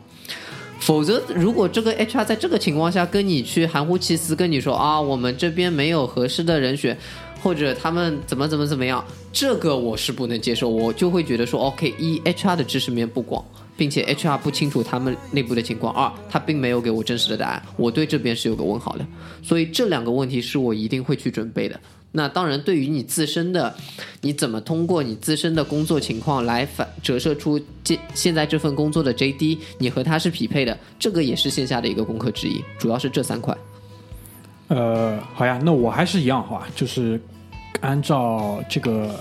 [0.80, 6.98] 否则如果这个 HR 在这个情况下跟你去含糊其辞，跟你说啊，我们这边没有合适的人选，
[7.42, 13.44] 或者他们怎么怎么怎么样，这个我是不能接受，我就会觉得说，OK，一 HR 的知识面不广。
[13.82, 19.04] 并且 HR 不清楚他们内部的情况，二他并没有给我真实的答案，我对这边是有个问号的，
[19.42, 21.80] 所以这两个问题是我一定会去准备的。
[22.12, 23.74] 那当然，对于你自身的，
[24.22, 32.64] 你怎么通过你自身的工作情况来反折射出这现在这份工作的 JD，你和他是匹配的，这个也是线下的一个功课之一。
[32.78, 33.58] 主要是这三块。
[34.68, 37.20] 呃，好呀，那我还是一样好吧，就是
[37.80, 39.20] 按照这个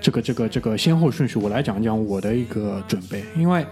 [0.00, 3.22] 这个这个这个先后顺序，我来讲讲我的一个准备。
[3.36, 3.64] 因为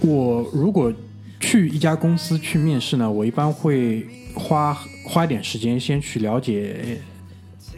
[0.00, 0.92] 我如果
[1.40, 7.00] 去一家公司去面试呢，我一般会花花一点时间先去了解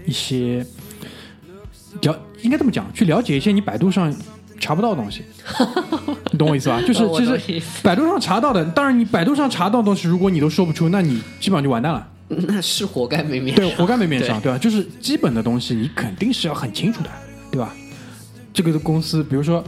[0.05, 0.67] 一些
[2.03, 4.15] 了，应该这么讲，去了解一些你百度上
[4.59, 5.23] 查不到的东西。
[6.33, 6.81] 你懂我意思吧？
[6.81, 7.09] 就是
[7.41, 12.09] 其实百度上查到的，当然你百度上查到的东西，如果你都说不出，那你基本上就完蛋了。
[12.29, 14.59] 那是活该没面对，活该没面上，对吧？
[14.59, 17.11] 就是基本的东西，你肯定是要很清楚的，
[17.51, 17.75] 对吧？
[18.53, 19.63] 这个公司，比如说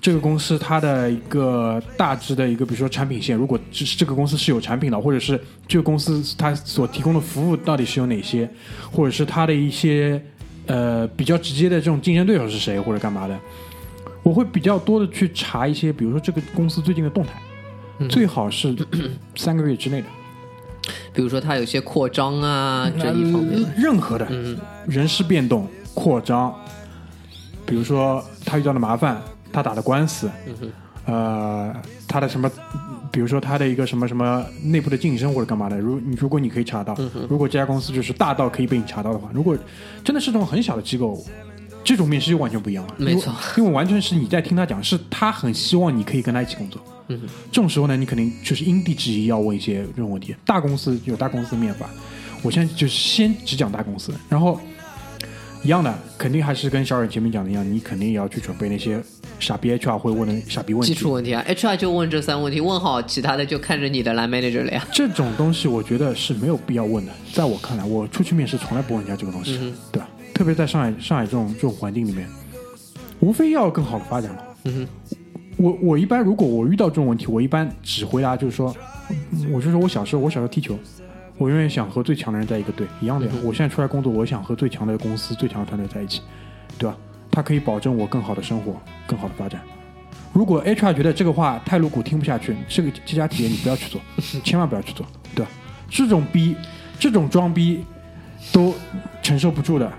[0.00, 8.48] 这个公司它的一个大致的一个，比如说产品线，如果这这个公司是有产品的，或者是这个公司它所提供的服务到底是有哪些，
[8.90, 10.22] 或者是它的一些
[10.66, 13.38] 呃比较直接的这种竞争对手是谁，或者干嘛的，
[14.22, 17.32] 我会比较多的去查一些，比如说这个公司最近的动态，
[18.08, 18.76] 最好是
[19.36, 20.06] 三个月之内的。
[21.12, 24.26] 比如说它有些扩张啊这一方面，呃任何的
[24.86, 26.54] 人事变动、扩张，
[27.70, 30.28] 比如说他遇到的麻烦，他打的官司，
[31.06, 31.74] 呃，
[32.06, 32.50] 他的什么，
[33.10, 36.94] 比如说他的一个什么什么内部的晋升或者干嘛的，如你如果你可以查到，
[37.28, 39.56] 如果这家公司就是大到可以被你查到的话，如果
[40.04, 41.24] 真的是这种很小的机构。
[41.82, 46.80] 这种面试就完全不一样了，没错因为，完全是你在听他讲，是他很希望你可以跟他一起工作。
[47.08, 50.36] 嗯，这种时候呢，你肯定就是因地制宜要问一些这种问题。
[50.44, 51.88] 大公司有大公司的面法，
[52.42, 54.60] 我现在就是先只讲大公司，然后
[55.62, 59.00] 一样的，肯定还是跟小冉前面讲的一样，你肯定也要去准备那些
[59.38, 60.94] 傻逼 HR 会问的傻逼问题。
[60.94, 64.86] 基础问题啊，HR 就问这三问题，问好其他的就看着你的 line manager 了呀。
[64.92, 70.08] 这种东西我觉得是没有必要问的，在我看来，我出去面试从来不问人家这个东西，嗯对吧？
[70.32, 72.26] 特别在上海上海这种这种环境里面，
[73.20, 74.38] 无非要更好的发展嘛。
[74.64, 75.16] 嗯哼
[75.58, 78.74] 我我一般如果我遇到这种问题，我一般只回答就是说，
[79.10, 80.78] 嗯我就说我小时候我小时候踢球，
[81.40, 83.32] 我永远想和最强的人在一个队，一样的呀。
[83.42, 86.20] 我现在出来工作，我想和最强的公司、最强的团队在一起，
[86.76, 86.94] 对吧？
[87.30, 89.58] 它可以保证我更好的生活、更好的发展。
[90.34, 93.98] 如果 HR 觉得这个话太露骨，听不下去，这个这家企业你不要去做，
[94.44, 95.50] 千万不要去做，对吧？
[95.88, 96.54] 这种逼、
[96.98, 97.86] 这种装逼
[98.52, 98.74] 都
[99.22, 99.90] 承受不住的，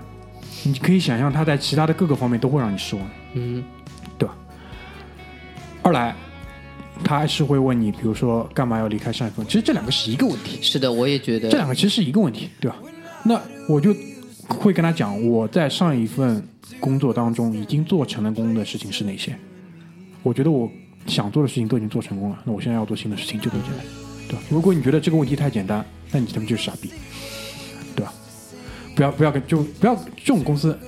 [0.62, 3.04] 你可以想象他在其他的各个方面都会让你失望。
[3.32, 3.64] 嗯
[4.16, 4.36] 对吧？
[5.82, 6.14] 二来，
[7.04, 9.44] 他还是会问你，比如说干嘛要离开上一份？
[9.46, 12.76] 其实这两个是一个问题，是的，我也觉得这两个其实是一个问题，对吧？
[13.24, 13.94] 那我就
[14.48, 16.42] 会跟他讲，我在上一份
[16.80, 19.36] 工作当中已经做成了功的事情是哪些？
[20.22, 20.70] 我觉得我
[21.06, 23.86] 想做的事情都已经做成功了，那我现在要做新的事情就这么简单，
[24.28, 24.42] 对吧？
[24.48, 26.90] 如果你觉得这个问题太简单，那你他妈就是傻逼，
[27.96, 28.12] 对吧？
[28.94, 30.78] 不要不要跟就不要这种公司，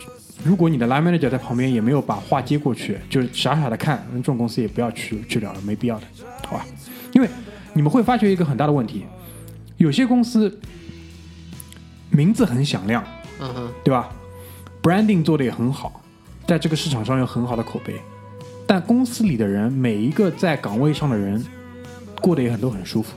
[0.42, 6.06] 如果你的 line manager 在旁边也没有把话接过去，就是傻傻的看，那这种公司也不要去去聊了，没必要的，
[6.46, 6.66] 好吧？
[7.12, 7.28] 因为
[7.72, 9.04] 你们会发觉一个很大的问题，
[9.76, 10.58] 有些公司
[12.10, 13.02] 名字很响亮，
[13.40, 14.10] 嗯哼，对吧
[14.82, 16.00] ？branding 做的也很好，
[16.46, 17.94] 在这个市场上有很好的口碑，
[18.66, 21.42] 但公司里的人每一个在岗位上的人
[22.20, 23.14] 过得也很都很舒服，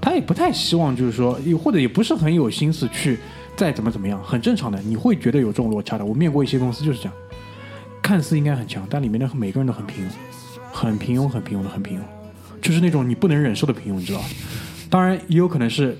[0.00, 3.18] 他也不太希望就是说，也或者也不是很有心思去
[3.56, 6.04] 再怎么怎么样，很正常的，你会觉得有这种落差的。
[6.04, 7.12] 我面过一些公司就是这样，
[8.02, 10.10] 看似应该很强，但里面的每个人都很平庸，
[10.72, 12.02] 很平庸，很平庸的，很平庸，
[12.60, 14.24] 就是那种你不能忍受的平庸，你知道吧？
[14.90, 15.96] 当然也有可能是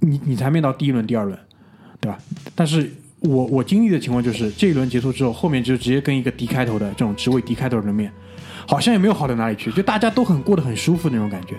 [0.00, 1.38] 你你才面到第一轮、第二轮，
[2.00, 2.18] 对吧？
[2.54, 8.12] 但是我我经历的情况就是，这一轮结束之后，后面就直接跟一个 D 开头的这种职位 D 开头的人面，
[8.66, 11.56] 好像也没有好到哪里去，就大家都很过得很舒服那种感觉，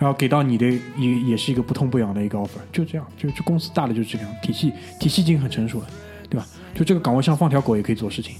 [0.00, 5.86] 然后给到你的也也是一个不痛不痒的一个 offer，就这样，就就公司大的就是这样，体系体系已经很成熟了，
[6.28, 6.46] 对吧？
[6.74, 8.34] 就这个岗位上放条狗也可以做事情，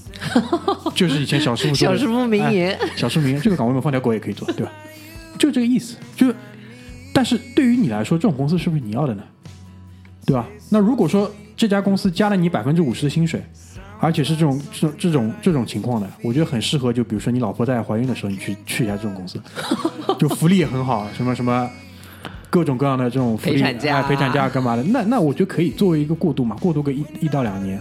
[0.95, 4.71] 就是以前小师傅 小师傅名言哎小师傅名言，这个岗位上放条狗也可以做，对吧？
[5.37, 6.33] 就这个意思，就
[7.13, 9.23] 但是对于你来说，这种公司是不是你要的呢？
[10.25, 10.47] 对吧？
[10.69, 13.43] 那如果说这家公司加了你百分之五十的薪水，
[14.01, 16.91] 而且是这种这种这种这种情况的，我觉得很适合。
[16.91, 19.39] 就比如说你老婆在怀孕的时候，你去去一下这种公司，
[20.19, 21.69] 就福利也很好，什么什么
[22.49, 24.81] 各种各样的这种福利陪产假哎陪产假干嘛的？
[24.83, 27.79] 那那我觉得可以作为一个过渡嘛，过渡个一一到两年，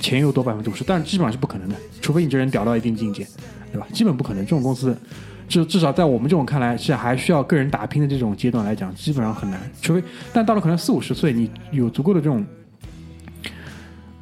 [0.00, 3.26] 钱又多百分之五十，但基本上是不可能的，除非你这人屌到一定境界，
[3.72, 3.86] 对吧？
[3.92, 4.44] 基本不可能。
[4.44, 4.96] 这种公司，
[5.48, 9.60] 至至少在我们这种看来是还需要个人打拼的这种阶段来讲，基本上很难。
[9.82, 10.02] 除非，
[10.32, 12.46] 但到了可能四五十岁，你有足够的这种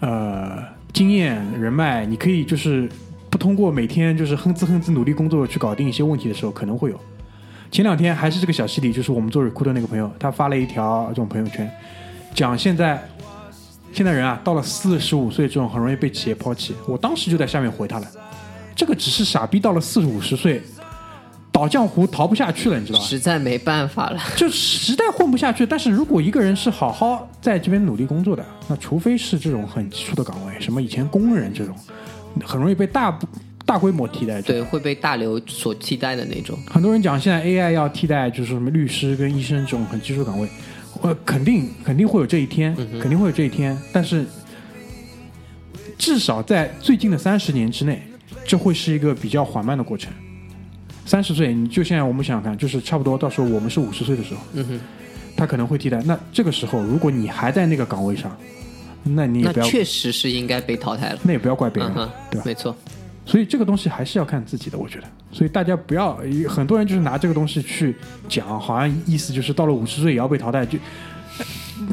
[0.00, 2.88] 呃经验人脉，你可以就是
[3.28, 6.98] 不通过每天就是哼哧哼哧努力工作去搞定一些问题的时候，可能会有。
[7.72, 11.68] 前两天还是这个小溪里，就是我们做 recruit 那个朋友，他发了一条这种朋友圈，
[12.32, 13.02] 讲现在
[13.92, 16.76] 现在人啊，到了四十五岁这种很容易被企业抛弃。
[16.86, 18.06] 我当时就在下面回他了，
[18.76, 20.62] 这个只是傻逼到了四五十岁
[21.54, 23.04] 倒浆糊逃不下去了，你知道吧？
[23.04, 24.20] 实在没办法了。
[24.36, 25.64] 就实在混不下去。
[25.64, 31.72] 但是如果一个人是好好在这边努力工作的，那除非是这种很基础的岗位，什么以前工人这种，
[32.44, 33.16] 很容易被大
[33.64, 34.42] 大规模替代。
[34.42, 36.58] 对，会被大流所替代的那种。
[36.68, 40.48] 很多人讲现在 AI 要替代，就是什么律师跟医生这种很基础的岗位，
[41.02, 43.78] 呃，肯定肯定会有这一天，肯定会有这一天。
[43.92, 44.26] 但是
[45.96, 48.02] 至少在最近的三十年之内，
[48.44, 50.12] 这会是一个比较缓慢的过程。
[51.04, 54.80] 三十岁，你就现在我们想想看，就是差不多到时候我们是五十岁的时候，嗯哼，
[55.36, 56.02] 他可能会替代。
[56.04, 58.36] 那这个时候，如果你还在那个岗位上，
[59.02, 61.18] 那你也那不要，确实是应该被淘汰了。
[61.22, 61.92] 那也不要怪别人
[62.30, 62.42] 对吧？
[62.44, 62.74] 没错。
[63.26, 65.04] 所以这个东西还是要看自己的，我觉得。
[65.32, 67.94] 所以大家不要，很多人就是拿这个东西去
[68.28, 70.78] 讲，好像意思就是到了五十岁也要被淘汰，就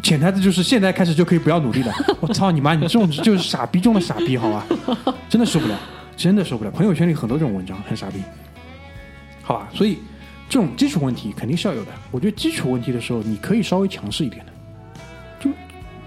[0.03, 1.93] 潜台词就是现在开始就可以不要努力了。
[2.20, 2.76] 我操你妈！
[2.76, 4.66] 你这种就是傻逼中的傻逼，好吧？
[5.30, 5.80] 真的受不了，
[6.18, 6.72] 真的受不了。
[6.72, 8.20] 朋友圈里很多这种文章，很傻逼，
[9.52, 9.68] 好吧？
[9.74, 9.97] 所以
[10.47, 11.91] 这种基础问题肯定是要有的。
[12.10, 14.52] 我觉得基础问题的时候，你可以稍微强势一点的，
[15.41, 15.52] 就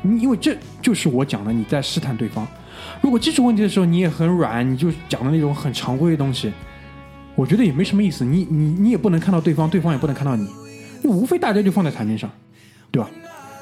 [0.01, 2.47] 你因为这就是我讲的，你在试探对方。
[3.03, 6.51] 如果基础问题的时候你也很软，你就讲的那种很常规的东西，
[7.35, 8.25] 我觉得也没什么意思。
[8.25, 10.49] 你你你也不能看到对方，对方也不能看到你，
[11.03, 12.31] 就无非大家就放在台面上，
[12.91, 13.11] 对吧？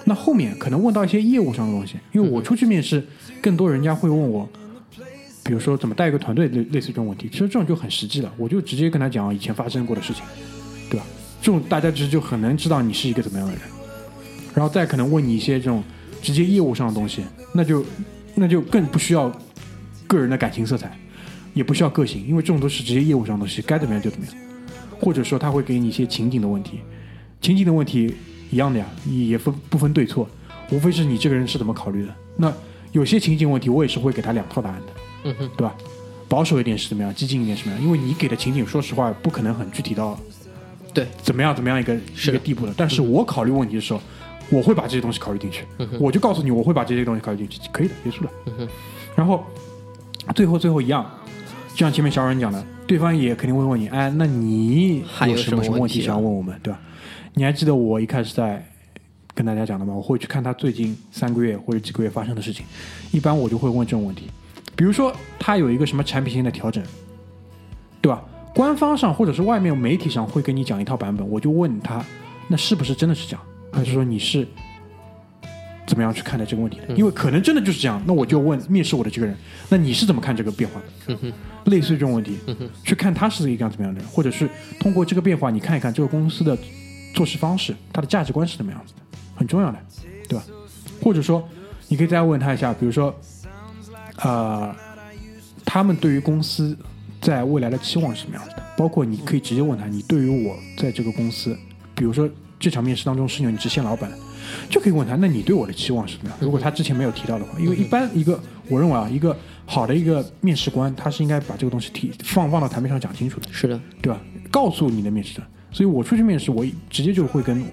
[0.05, 3.05] 那后面可能问到一些业务上的东西，因为我出去面试，
[3.41, 4.49] 更多人家会问我，
[5.45, 7.29] 比如说怎么带一个团队，类类似这种问题。
[7.31, 10.23] 其实这种就很实际了，我就直接跟他讲以前发生过的事情，
[10.89, 11.07] 对吧？
[11.41, 13.63] 这种大家其实就很能知道你是一个怎么样的人，
[14.55, 15.83] 然后再可能问你一些这种
[16.23, 17.85] 直接业务上的东西，那就
[18.35, 19.31] 那就更不需要
[20.07, 20.97] 个人的感情色彩，
[21.55, 24.35] 也不需要个性，因为这种都是直接业务上的东西，该怎么样就怎么样。
[25.01, 26.79] 或者说他会给你一些情景的问题，
[27.41, 28.15] 情景的问题
[28.53, 30.29] 一样的呀，也分不分对错，
[30.71, 32.15] 无非是你这个人是怎么考虑的。
[32.37, 32.55] 那
[32.93, 34.87] 有些情景问题，我也是会给他两套答案的，
[35.25, 35.75] 嗯哼，对吧？
[36.29, 37.85] 保守一点是怎么样，激进一点是怎么样？
[37.85, 40.19] 因为你给的情景，说实话不可能很具体到
[40.95, 42.73] 对，怎么样怎么样一个一个地步的。
[42.77, 44.01] 但是我考虑问题的时候，
[44.51, 45.65] 我会把这些东西考虑进去，
[46.01, 48.31] 我就告诉你我会把这些东西考虑进去，可以的，结束了。
[49.15, 49.45] 然后
[50.35, 51.05] 最后最后一样，
[51.75, 56.81] 就像前面小冉讲的，对方也肯定会问你，哎，那你有什么什么问题啊什么问题想要问我们，对吧？
[57.35, 58.67] 你还记得我一开始在
[59.35, 59.95] 跟大家讲的吗？
[59.95, 62.65] 我会去看他最近三个月或者几个月发生的事情，
[63.13, 64.31] 一般我就会问这种问题，
[64.75, 66.83] 比如说他有一个什么产品线的调整，
[68.01, 68.23] 对吧？
[68.55, 72.05] 官方上或者是外面媒体上会跟你讲一套版本，我就问他，
[72.49, 73.43] 那是不是真的是这样，
[73.73, 74.47] 还是说你是
[75.87, 76.95] 怎么样去看待这个问题的？
[76.95, 79.37] 因为可能真的就是这样，那我就问面试我的这个人，
[79.69, 81.15] 那你是怎么看这个变化的？
[81.67, 82.39] 类似于这种问题，
[82.85, 84.49] 去看他是一个怎么样的人，或者是
[84.81, 86.59] 通过这个变化，你看一看这个公司的
[87.15, 89.79] 做事方式，他的价值观是怎么样子的，很重要的，
[90.29, 90.45] 对吧？
[91.01, 91.49] 或者说，
[91.89, 93.15] 你可以再问他一下，比如说，
[94.25, 94.75] 呃，
[95.65, 96.77] 他们对于公司
[97.21, 98.63] 在未来的期望是什么样子的？
[98.77, 101.57] 包括你可以直接问他，你对于我在这个公司，
[101.95, 104.11] 比如说这场面试当中是你直线老板，
[104.71, 106.39] 就可以问他，那你对我的期望是什么样？
[106.41, 113.49] 如果他之前没有提到的话，因为一般一个我认为啊，一个好的一个面试官，他是应该把这个东西提放放到台面上讲清楚的。
[113.53, 114.21] 是的，对吧？
[114.51, 117.65] 告诉你的面试者，所以我出去面试，我直接就会跟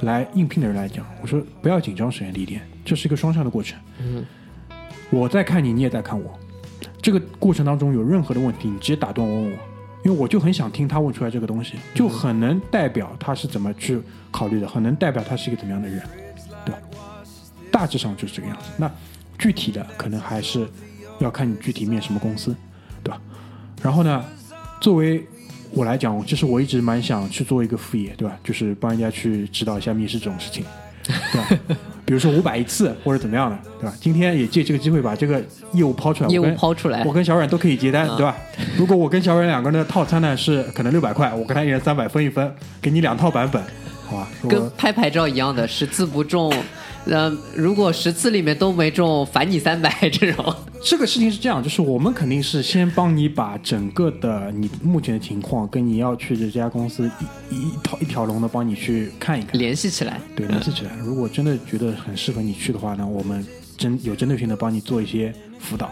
[0.00, 3.78] 来应聘的人来讲，我说不要紧张，首先第一点，这是一个双向的过程。
[3.98, 4.24] 嗯，
[5.10, 6.38] 我在看你，你也在看我，
[7.02, 9.58] 这个过程当中有任何的问题，你直接打断我问我，
[10.04, 14.00] 因为我就很想听他问出来这个东西，就很能代表他是怎么去
[14.30, 16.00] 考虑的，很能代表他是一个怎么样的人，
[16.64, 16.80] 对吧？
[17.72, 18.64] 大致上就是这个样子。
[18.76, 18.90] 那
[19.38, 20.66] 具体的可能还是
[21.18, 22.54] 要看你具体面什么公司，
[23.02, 23.20] 对吧？
[23.82, 24.24] 然后呢，
[24.80, 25.26] 作为
[25.72, 28.38] 我来讲，其实我一直蛮想去做一个副业，对吧？
[28.44, 30.64] 就是帮人家去指导一下面试这种事情，
[31.04, 31.76] 对吧？
[32.04, 33.94] 比如说五百一次或者怎么样的，对吧？
[34.00, 35.40] 今天也借这个机会把这个
[35.72, 38.36] 业务抛出来，业务抛出来我跟小阮都可以接单，啊对吧？
[38.76, 43.62] 如果我跟小阮两个人的套餐呢是可能六百块，我跟他一人三百分一分，给你两套版本，
[44.08, 44.28] 好吧？
[44.42, 46.52] 跟果拍牌照一样的，是字不中，
[47.06, 50.54] 呃，如果十次里面都没中，返你三百这种。
[50.84, 57.10] 这个事情是这样，就是我们肯定是先帮你把整个的你目前的情况跟你要去的这家公司
[57.50, 57.70] 一一
[58.00, 60.92] 一条龙的帮你去看一看，联系起来，对，联系起来。
[61.04, 63.44] 如果真的觉得很适合你去的话呢，我们
[63.76, 65.90] 针有针对性的帮你做一些辅导，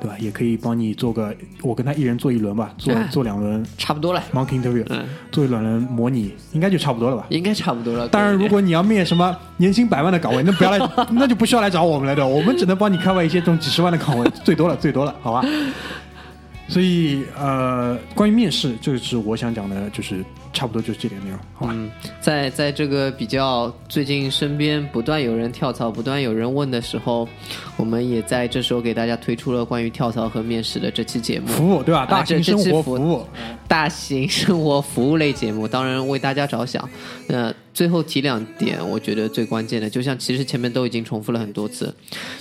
[0.00, 0.16] 对吧？
[0.18, 7.26] 也可以帮你做个，我跟他一人做一轮吧，做哎做两轮差不多了，monkey interview，嗯，做一两轮模拟，应该就差不多了吧？
[7.28, 8.08] 应该差不多了。
[8.08, 10.78] 当然，如果你要面什么年薪百万的岗位，那不要来，
[11.12, 12.26] 那就不需要来找我们了，对吧？
[12.26, 15.44] 我们只能帮你 cover 一些这种几十万的岗位，最多了，最多了，好吧？
[16.68, 21.72] 所以，呃，关于面试，这个是我想讲的，就是差不多就是这点内容，好吧？
[21.74, 21.90] 嗯，
[22.20, 27.28] 在在这个比较最近身边不断有人跳槽、不断有人问的时候，
[27.76, 31.46] 我们也在这时候给大家推出了关于跳槽和面试的这期节目。
[31.46, 32.04] 服务对吧？
[32.04, 33.24] 大型生活服务，
[33.68, 36.88] 大型生活服务类节目，当然为大家着想。
[37.28, 41.94] 那最后提两点，我觉得最关键的，就像其实前面都已经重复了很多次，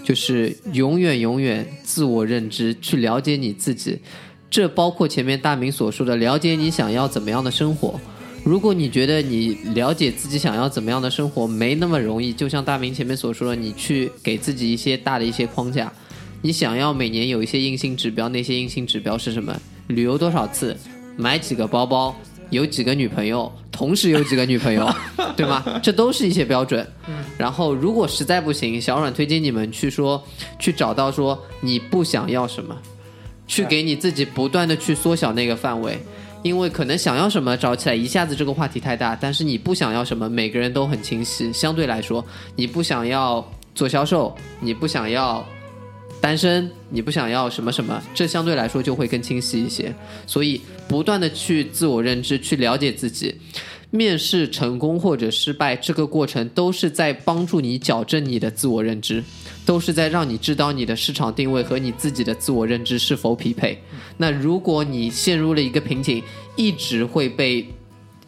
[0.04, 4.00] 就是永远永远自我认知，去了解你自己。
[4.50, 8.00] 这包括前面大明所说的了解你想要怎么样的生活。
[8.44, 15.92] 如果你觉得你了解自己想要怎么样的生活没那么容易，就像大明前面所说的，你去给自己一些大的一些框架，
[16.42, 19.56] 你想要每年有一些硬性指标，那些硬性指标是什么？
[19.88, 20.76] 旅游多少次，
[21.18, 22.16] 买几个包包，
[22.50, 24.90] 有几个女朋友，同时有几个女朋友，
[25.36, 25.64] 对吗？
[25.84, 26.88] 这都是一些标准。
[27.38, 30.24] 然后如果实在不行，小阮推荐你们去说，
[30.58, 32.76] 去找到说你不想要什么，
[33.50, 36.00] 去给你自己不断的去缩小那个范围。
[36.42, 41.52] 因为可能想要什么找起来一下子这个话题太大，但是你不想要什么，每个人都很清晰。
[41.52, 42.26] 相对来说，
[42.56, 43.46] 你不想要
[43.76, 45.46] 做销售，你不想要
[46.22, 49.94] 单身，你不想要什么什么，这相对来说就会更清晰一些。
[50.26, 53.36] 所以不断的去自我认知，去了解自己。
[53.92, 59.24] 面试成功或者失败，这个过程都是在帮助你矫正你的自我认知，
[59.66, 63.82] 都是在让你知道你的市场定位和你自己的自我认知是否匹配。
[64.18, 66.22] 那如果你陷入了一个瓶颈，
[66.56, 67.66] 一直会被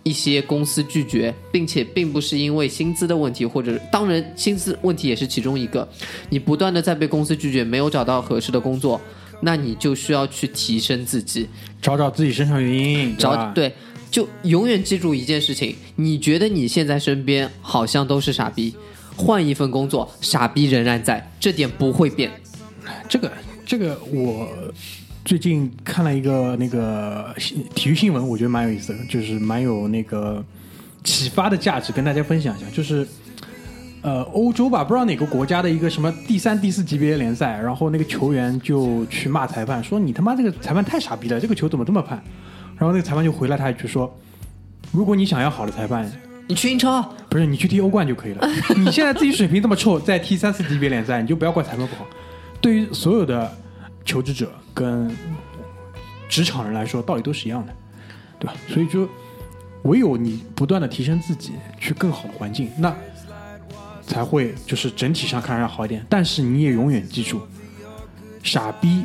[0.04, 5.88] 一些公司拒绝，并且并不是因为薪资的问题，或者当然薪资问题也是其中一个，
[6.30, 9.00] 你不断的在被公司拒绝，没有找到合适的工作，
[9.42, 11.48] 那你就需要去提升自己，
[11.80, 13.52] 找找自己身上原因，找吧？
[13.54, 13.72] 对，
[14.12, 18.76] 就永远记住一件事情：你觉得你现在身边好像都是傻逼，
[19.16, 22.30] 换一份工作，傻逼仍然在，这点不会变。
[23.08, 23.32] 这个
[23.66, 24.50] 这个我
[25.24, 27.34] 最近看了一个那个
[27.74, 30.44] 体育新闻，我觉得蛮有意思的，就是蛮有那个
[31.06, 32.66] 启发的价值，跟大家分享一下。
[32.74, 33.08] 就是
[34.02, 42.22] 呃，欧洲吧，不知道哪个国家的一个什么第三、第四级别联赛，然后那个球员就去骂裁判，说你他妈这个裁判太傻逼了，这个球怎么这么判？
[42.82, 44.12] 然后那个裁判就回了他一句说，
[44.92, 46.12] 如果你想要好的裁判，
[46.48, 48.48] 你去英超，不是你去踢欧冠就可以了。
[48.76, 52.08] 你现在自己水平这么臭，再踢三四级别联赛，你就不要怪裁判不好。
[52.60, 53.56] 对于所有的
[54.04, 55.16] 求职者跟
[56.28, 57.74] 职场人来说，道理都是一样的，
[58.40, 58.56] 对吧？
[58.68, 59.08] 所以就
[59.84, 62.92] 唯有你不断的提升自己，去更好的环境，那
[64.08, 66.04] 才会就是整体上看上去好一点。
[66.10, 67.42] 但是你也永远记住，
[68.42, 69.04] 傻逼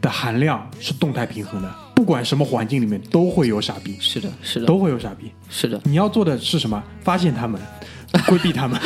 [0.00, 5.32] 的含量是动态平衡的，不管什么环境里面都会有傻逼，是的，是的，都会有傻逼。
[5.50, 5.80] 是的。
[5.82, 6.80] 你要做的是什么？
[7.02, 7.60] 发现他们，
[8.28, 8.80] 规避他们。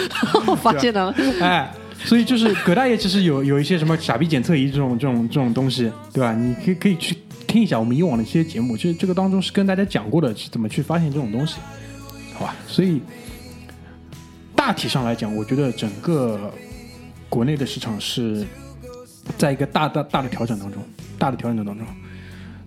[0.46, 1.70] 我 发现他们，哎，
[2.06, 6.32] 所以就是葛大爷其实有有一些什么傻逼检测仪这种这种这种东西，对吧？
[6.32, 7.14] 你可以可以去
[7.46, 11.58] 听一下我们以往的一些节目，其实这个当中是跟大家讲过的，是怎么去发现这种东西，
[12.32, 12.56] 好吧？
[12.66, 13.02] 所以
[14.56, 16.50] 大体上来讲，我觉得整个
[17.28, 18.46] 国内的市场是
[19.36, 20.82] 在一个大大大的调整当中，
[21.18, 21.86] 大的调整当中。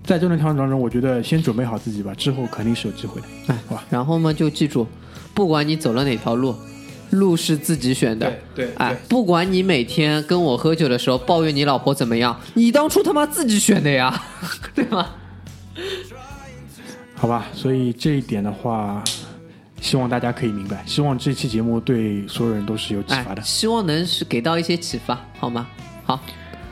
[0.06, 3.84] 在这段调整当中，我觉得先准备好自己吧，之后肯定是有机会的，哎好吧？
[3.90, 4.88] 然后嘛，就记住，
[5.34, 6.56] 不管你走了哪条路，
[7.10, 8.32] 路是自己选的。
[8.54, 14.24] 对对哎，不管你每天跟我喝酒的时候抱怨你老婆怎么样，你当初他妈自己选的呀，
[14.76, 15.10] 对吗？
[17.16, 19.04] 好吧，所以这一点的话，
[19.82, 20.84] 希望大家可以明白。
[20.86, 25.66] 希望这期节目对所有人都是有启哎发的。，希望能是给到一些启发，好吗？
[26.04, 26.20] 好，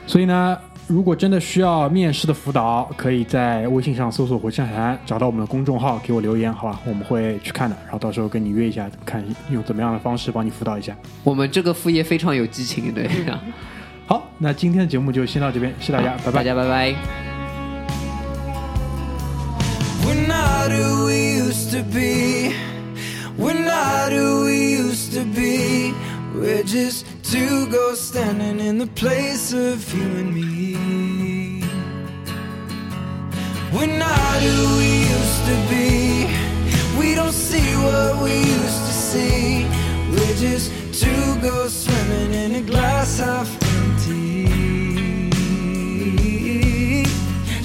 [0.06, 0.58] 所以呢，
[0.94, 6.80] 如果真的需要面试的辅导，可以在微信上搜索“火象谈”，找到我们的公众号给我留言，好吧？
[6.86, 10.96] 我们会去看的，然后到时候跟你约一下，看用怎么样的方式帮你辅导一下。
[11.24, 13.10] 我们这个副业非常有激情，对，
[14.06, 16.44] 好，那今天的节目就先到这边，谢谢大家，拜拜大。
[16.44, 16.94] 家拜拜。
[20.06, 22.54] We're not who we used to be.
[23.40, 25.96] We're not who we used to be.
[26.36, 31.64] We're just two ghosts standing in the place of you and me.
[33.74, 36.28] We're not who we used to be.
[37.00, 39.66] We don't see what we used to see.
[40.12, 40.72] We're just
[41.02, 44.46] two ghosts swimming in a glass half empty.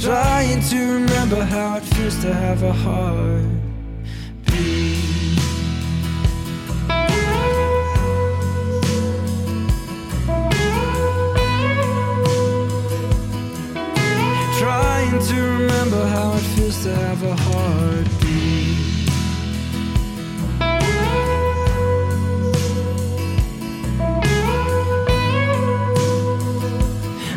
[0.00, 3.57] Trying to remember how it feels to have a heart
[15.09, 19.09] Trying to remember how it feels to have a heartbeat.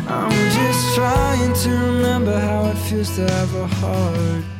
[0.06, 4.51] I'm just trying to remember how it feels to have a heartbeat.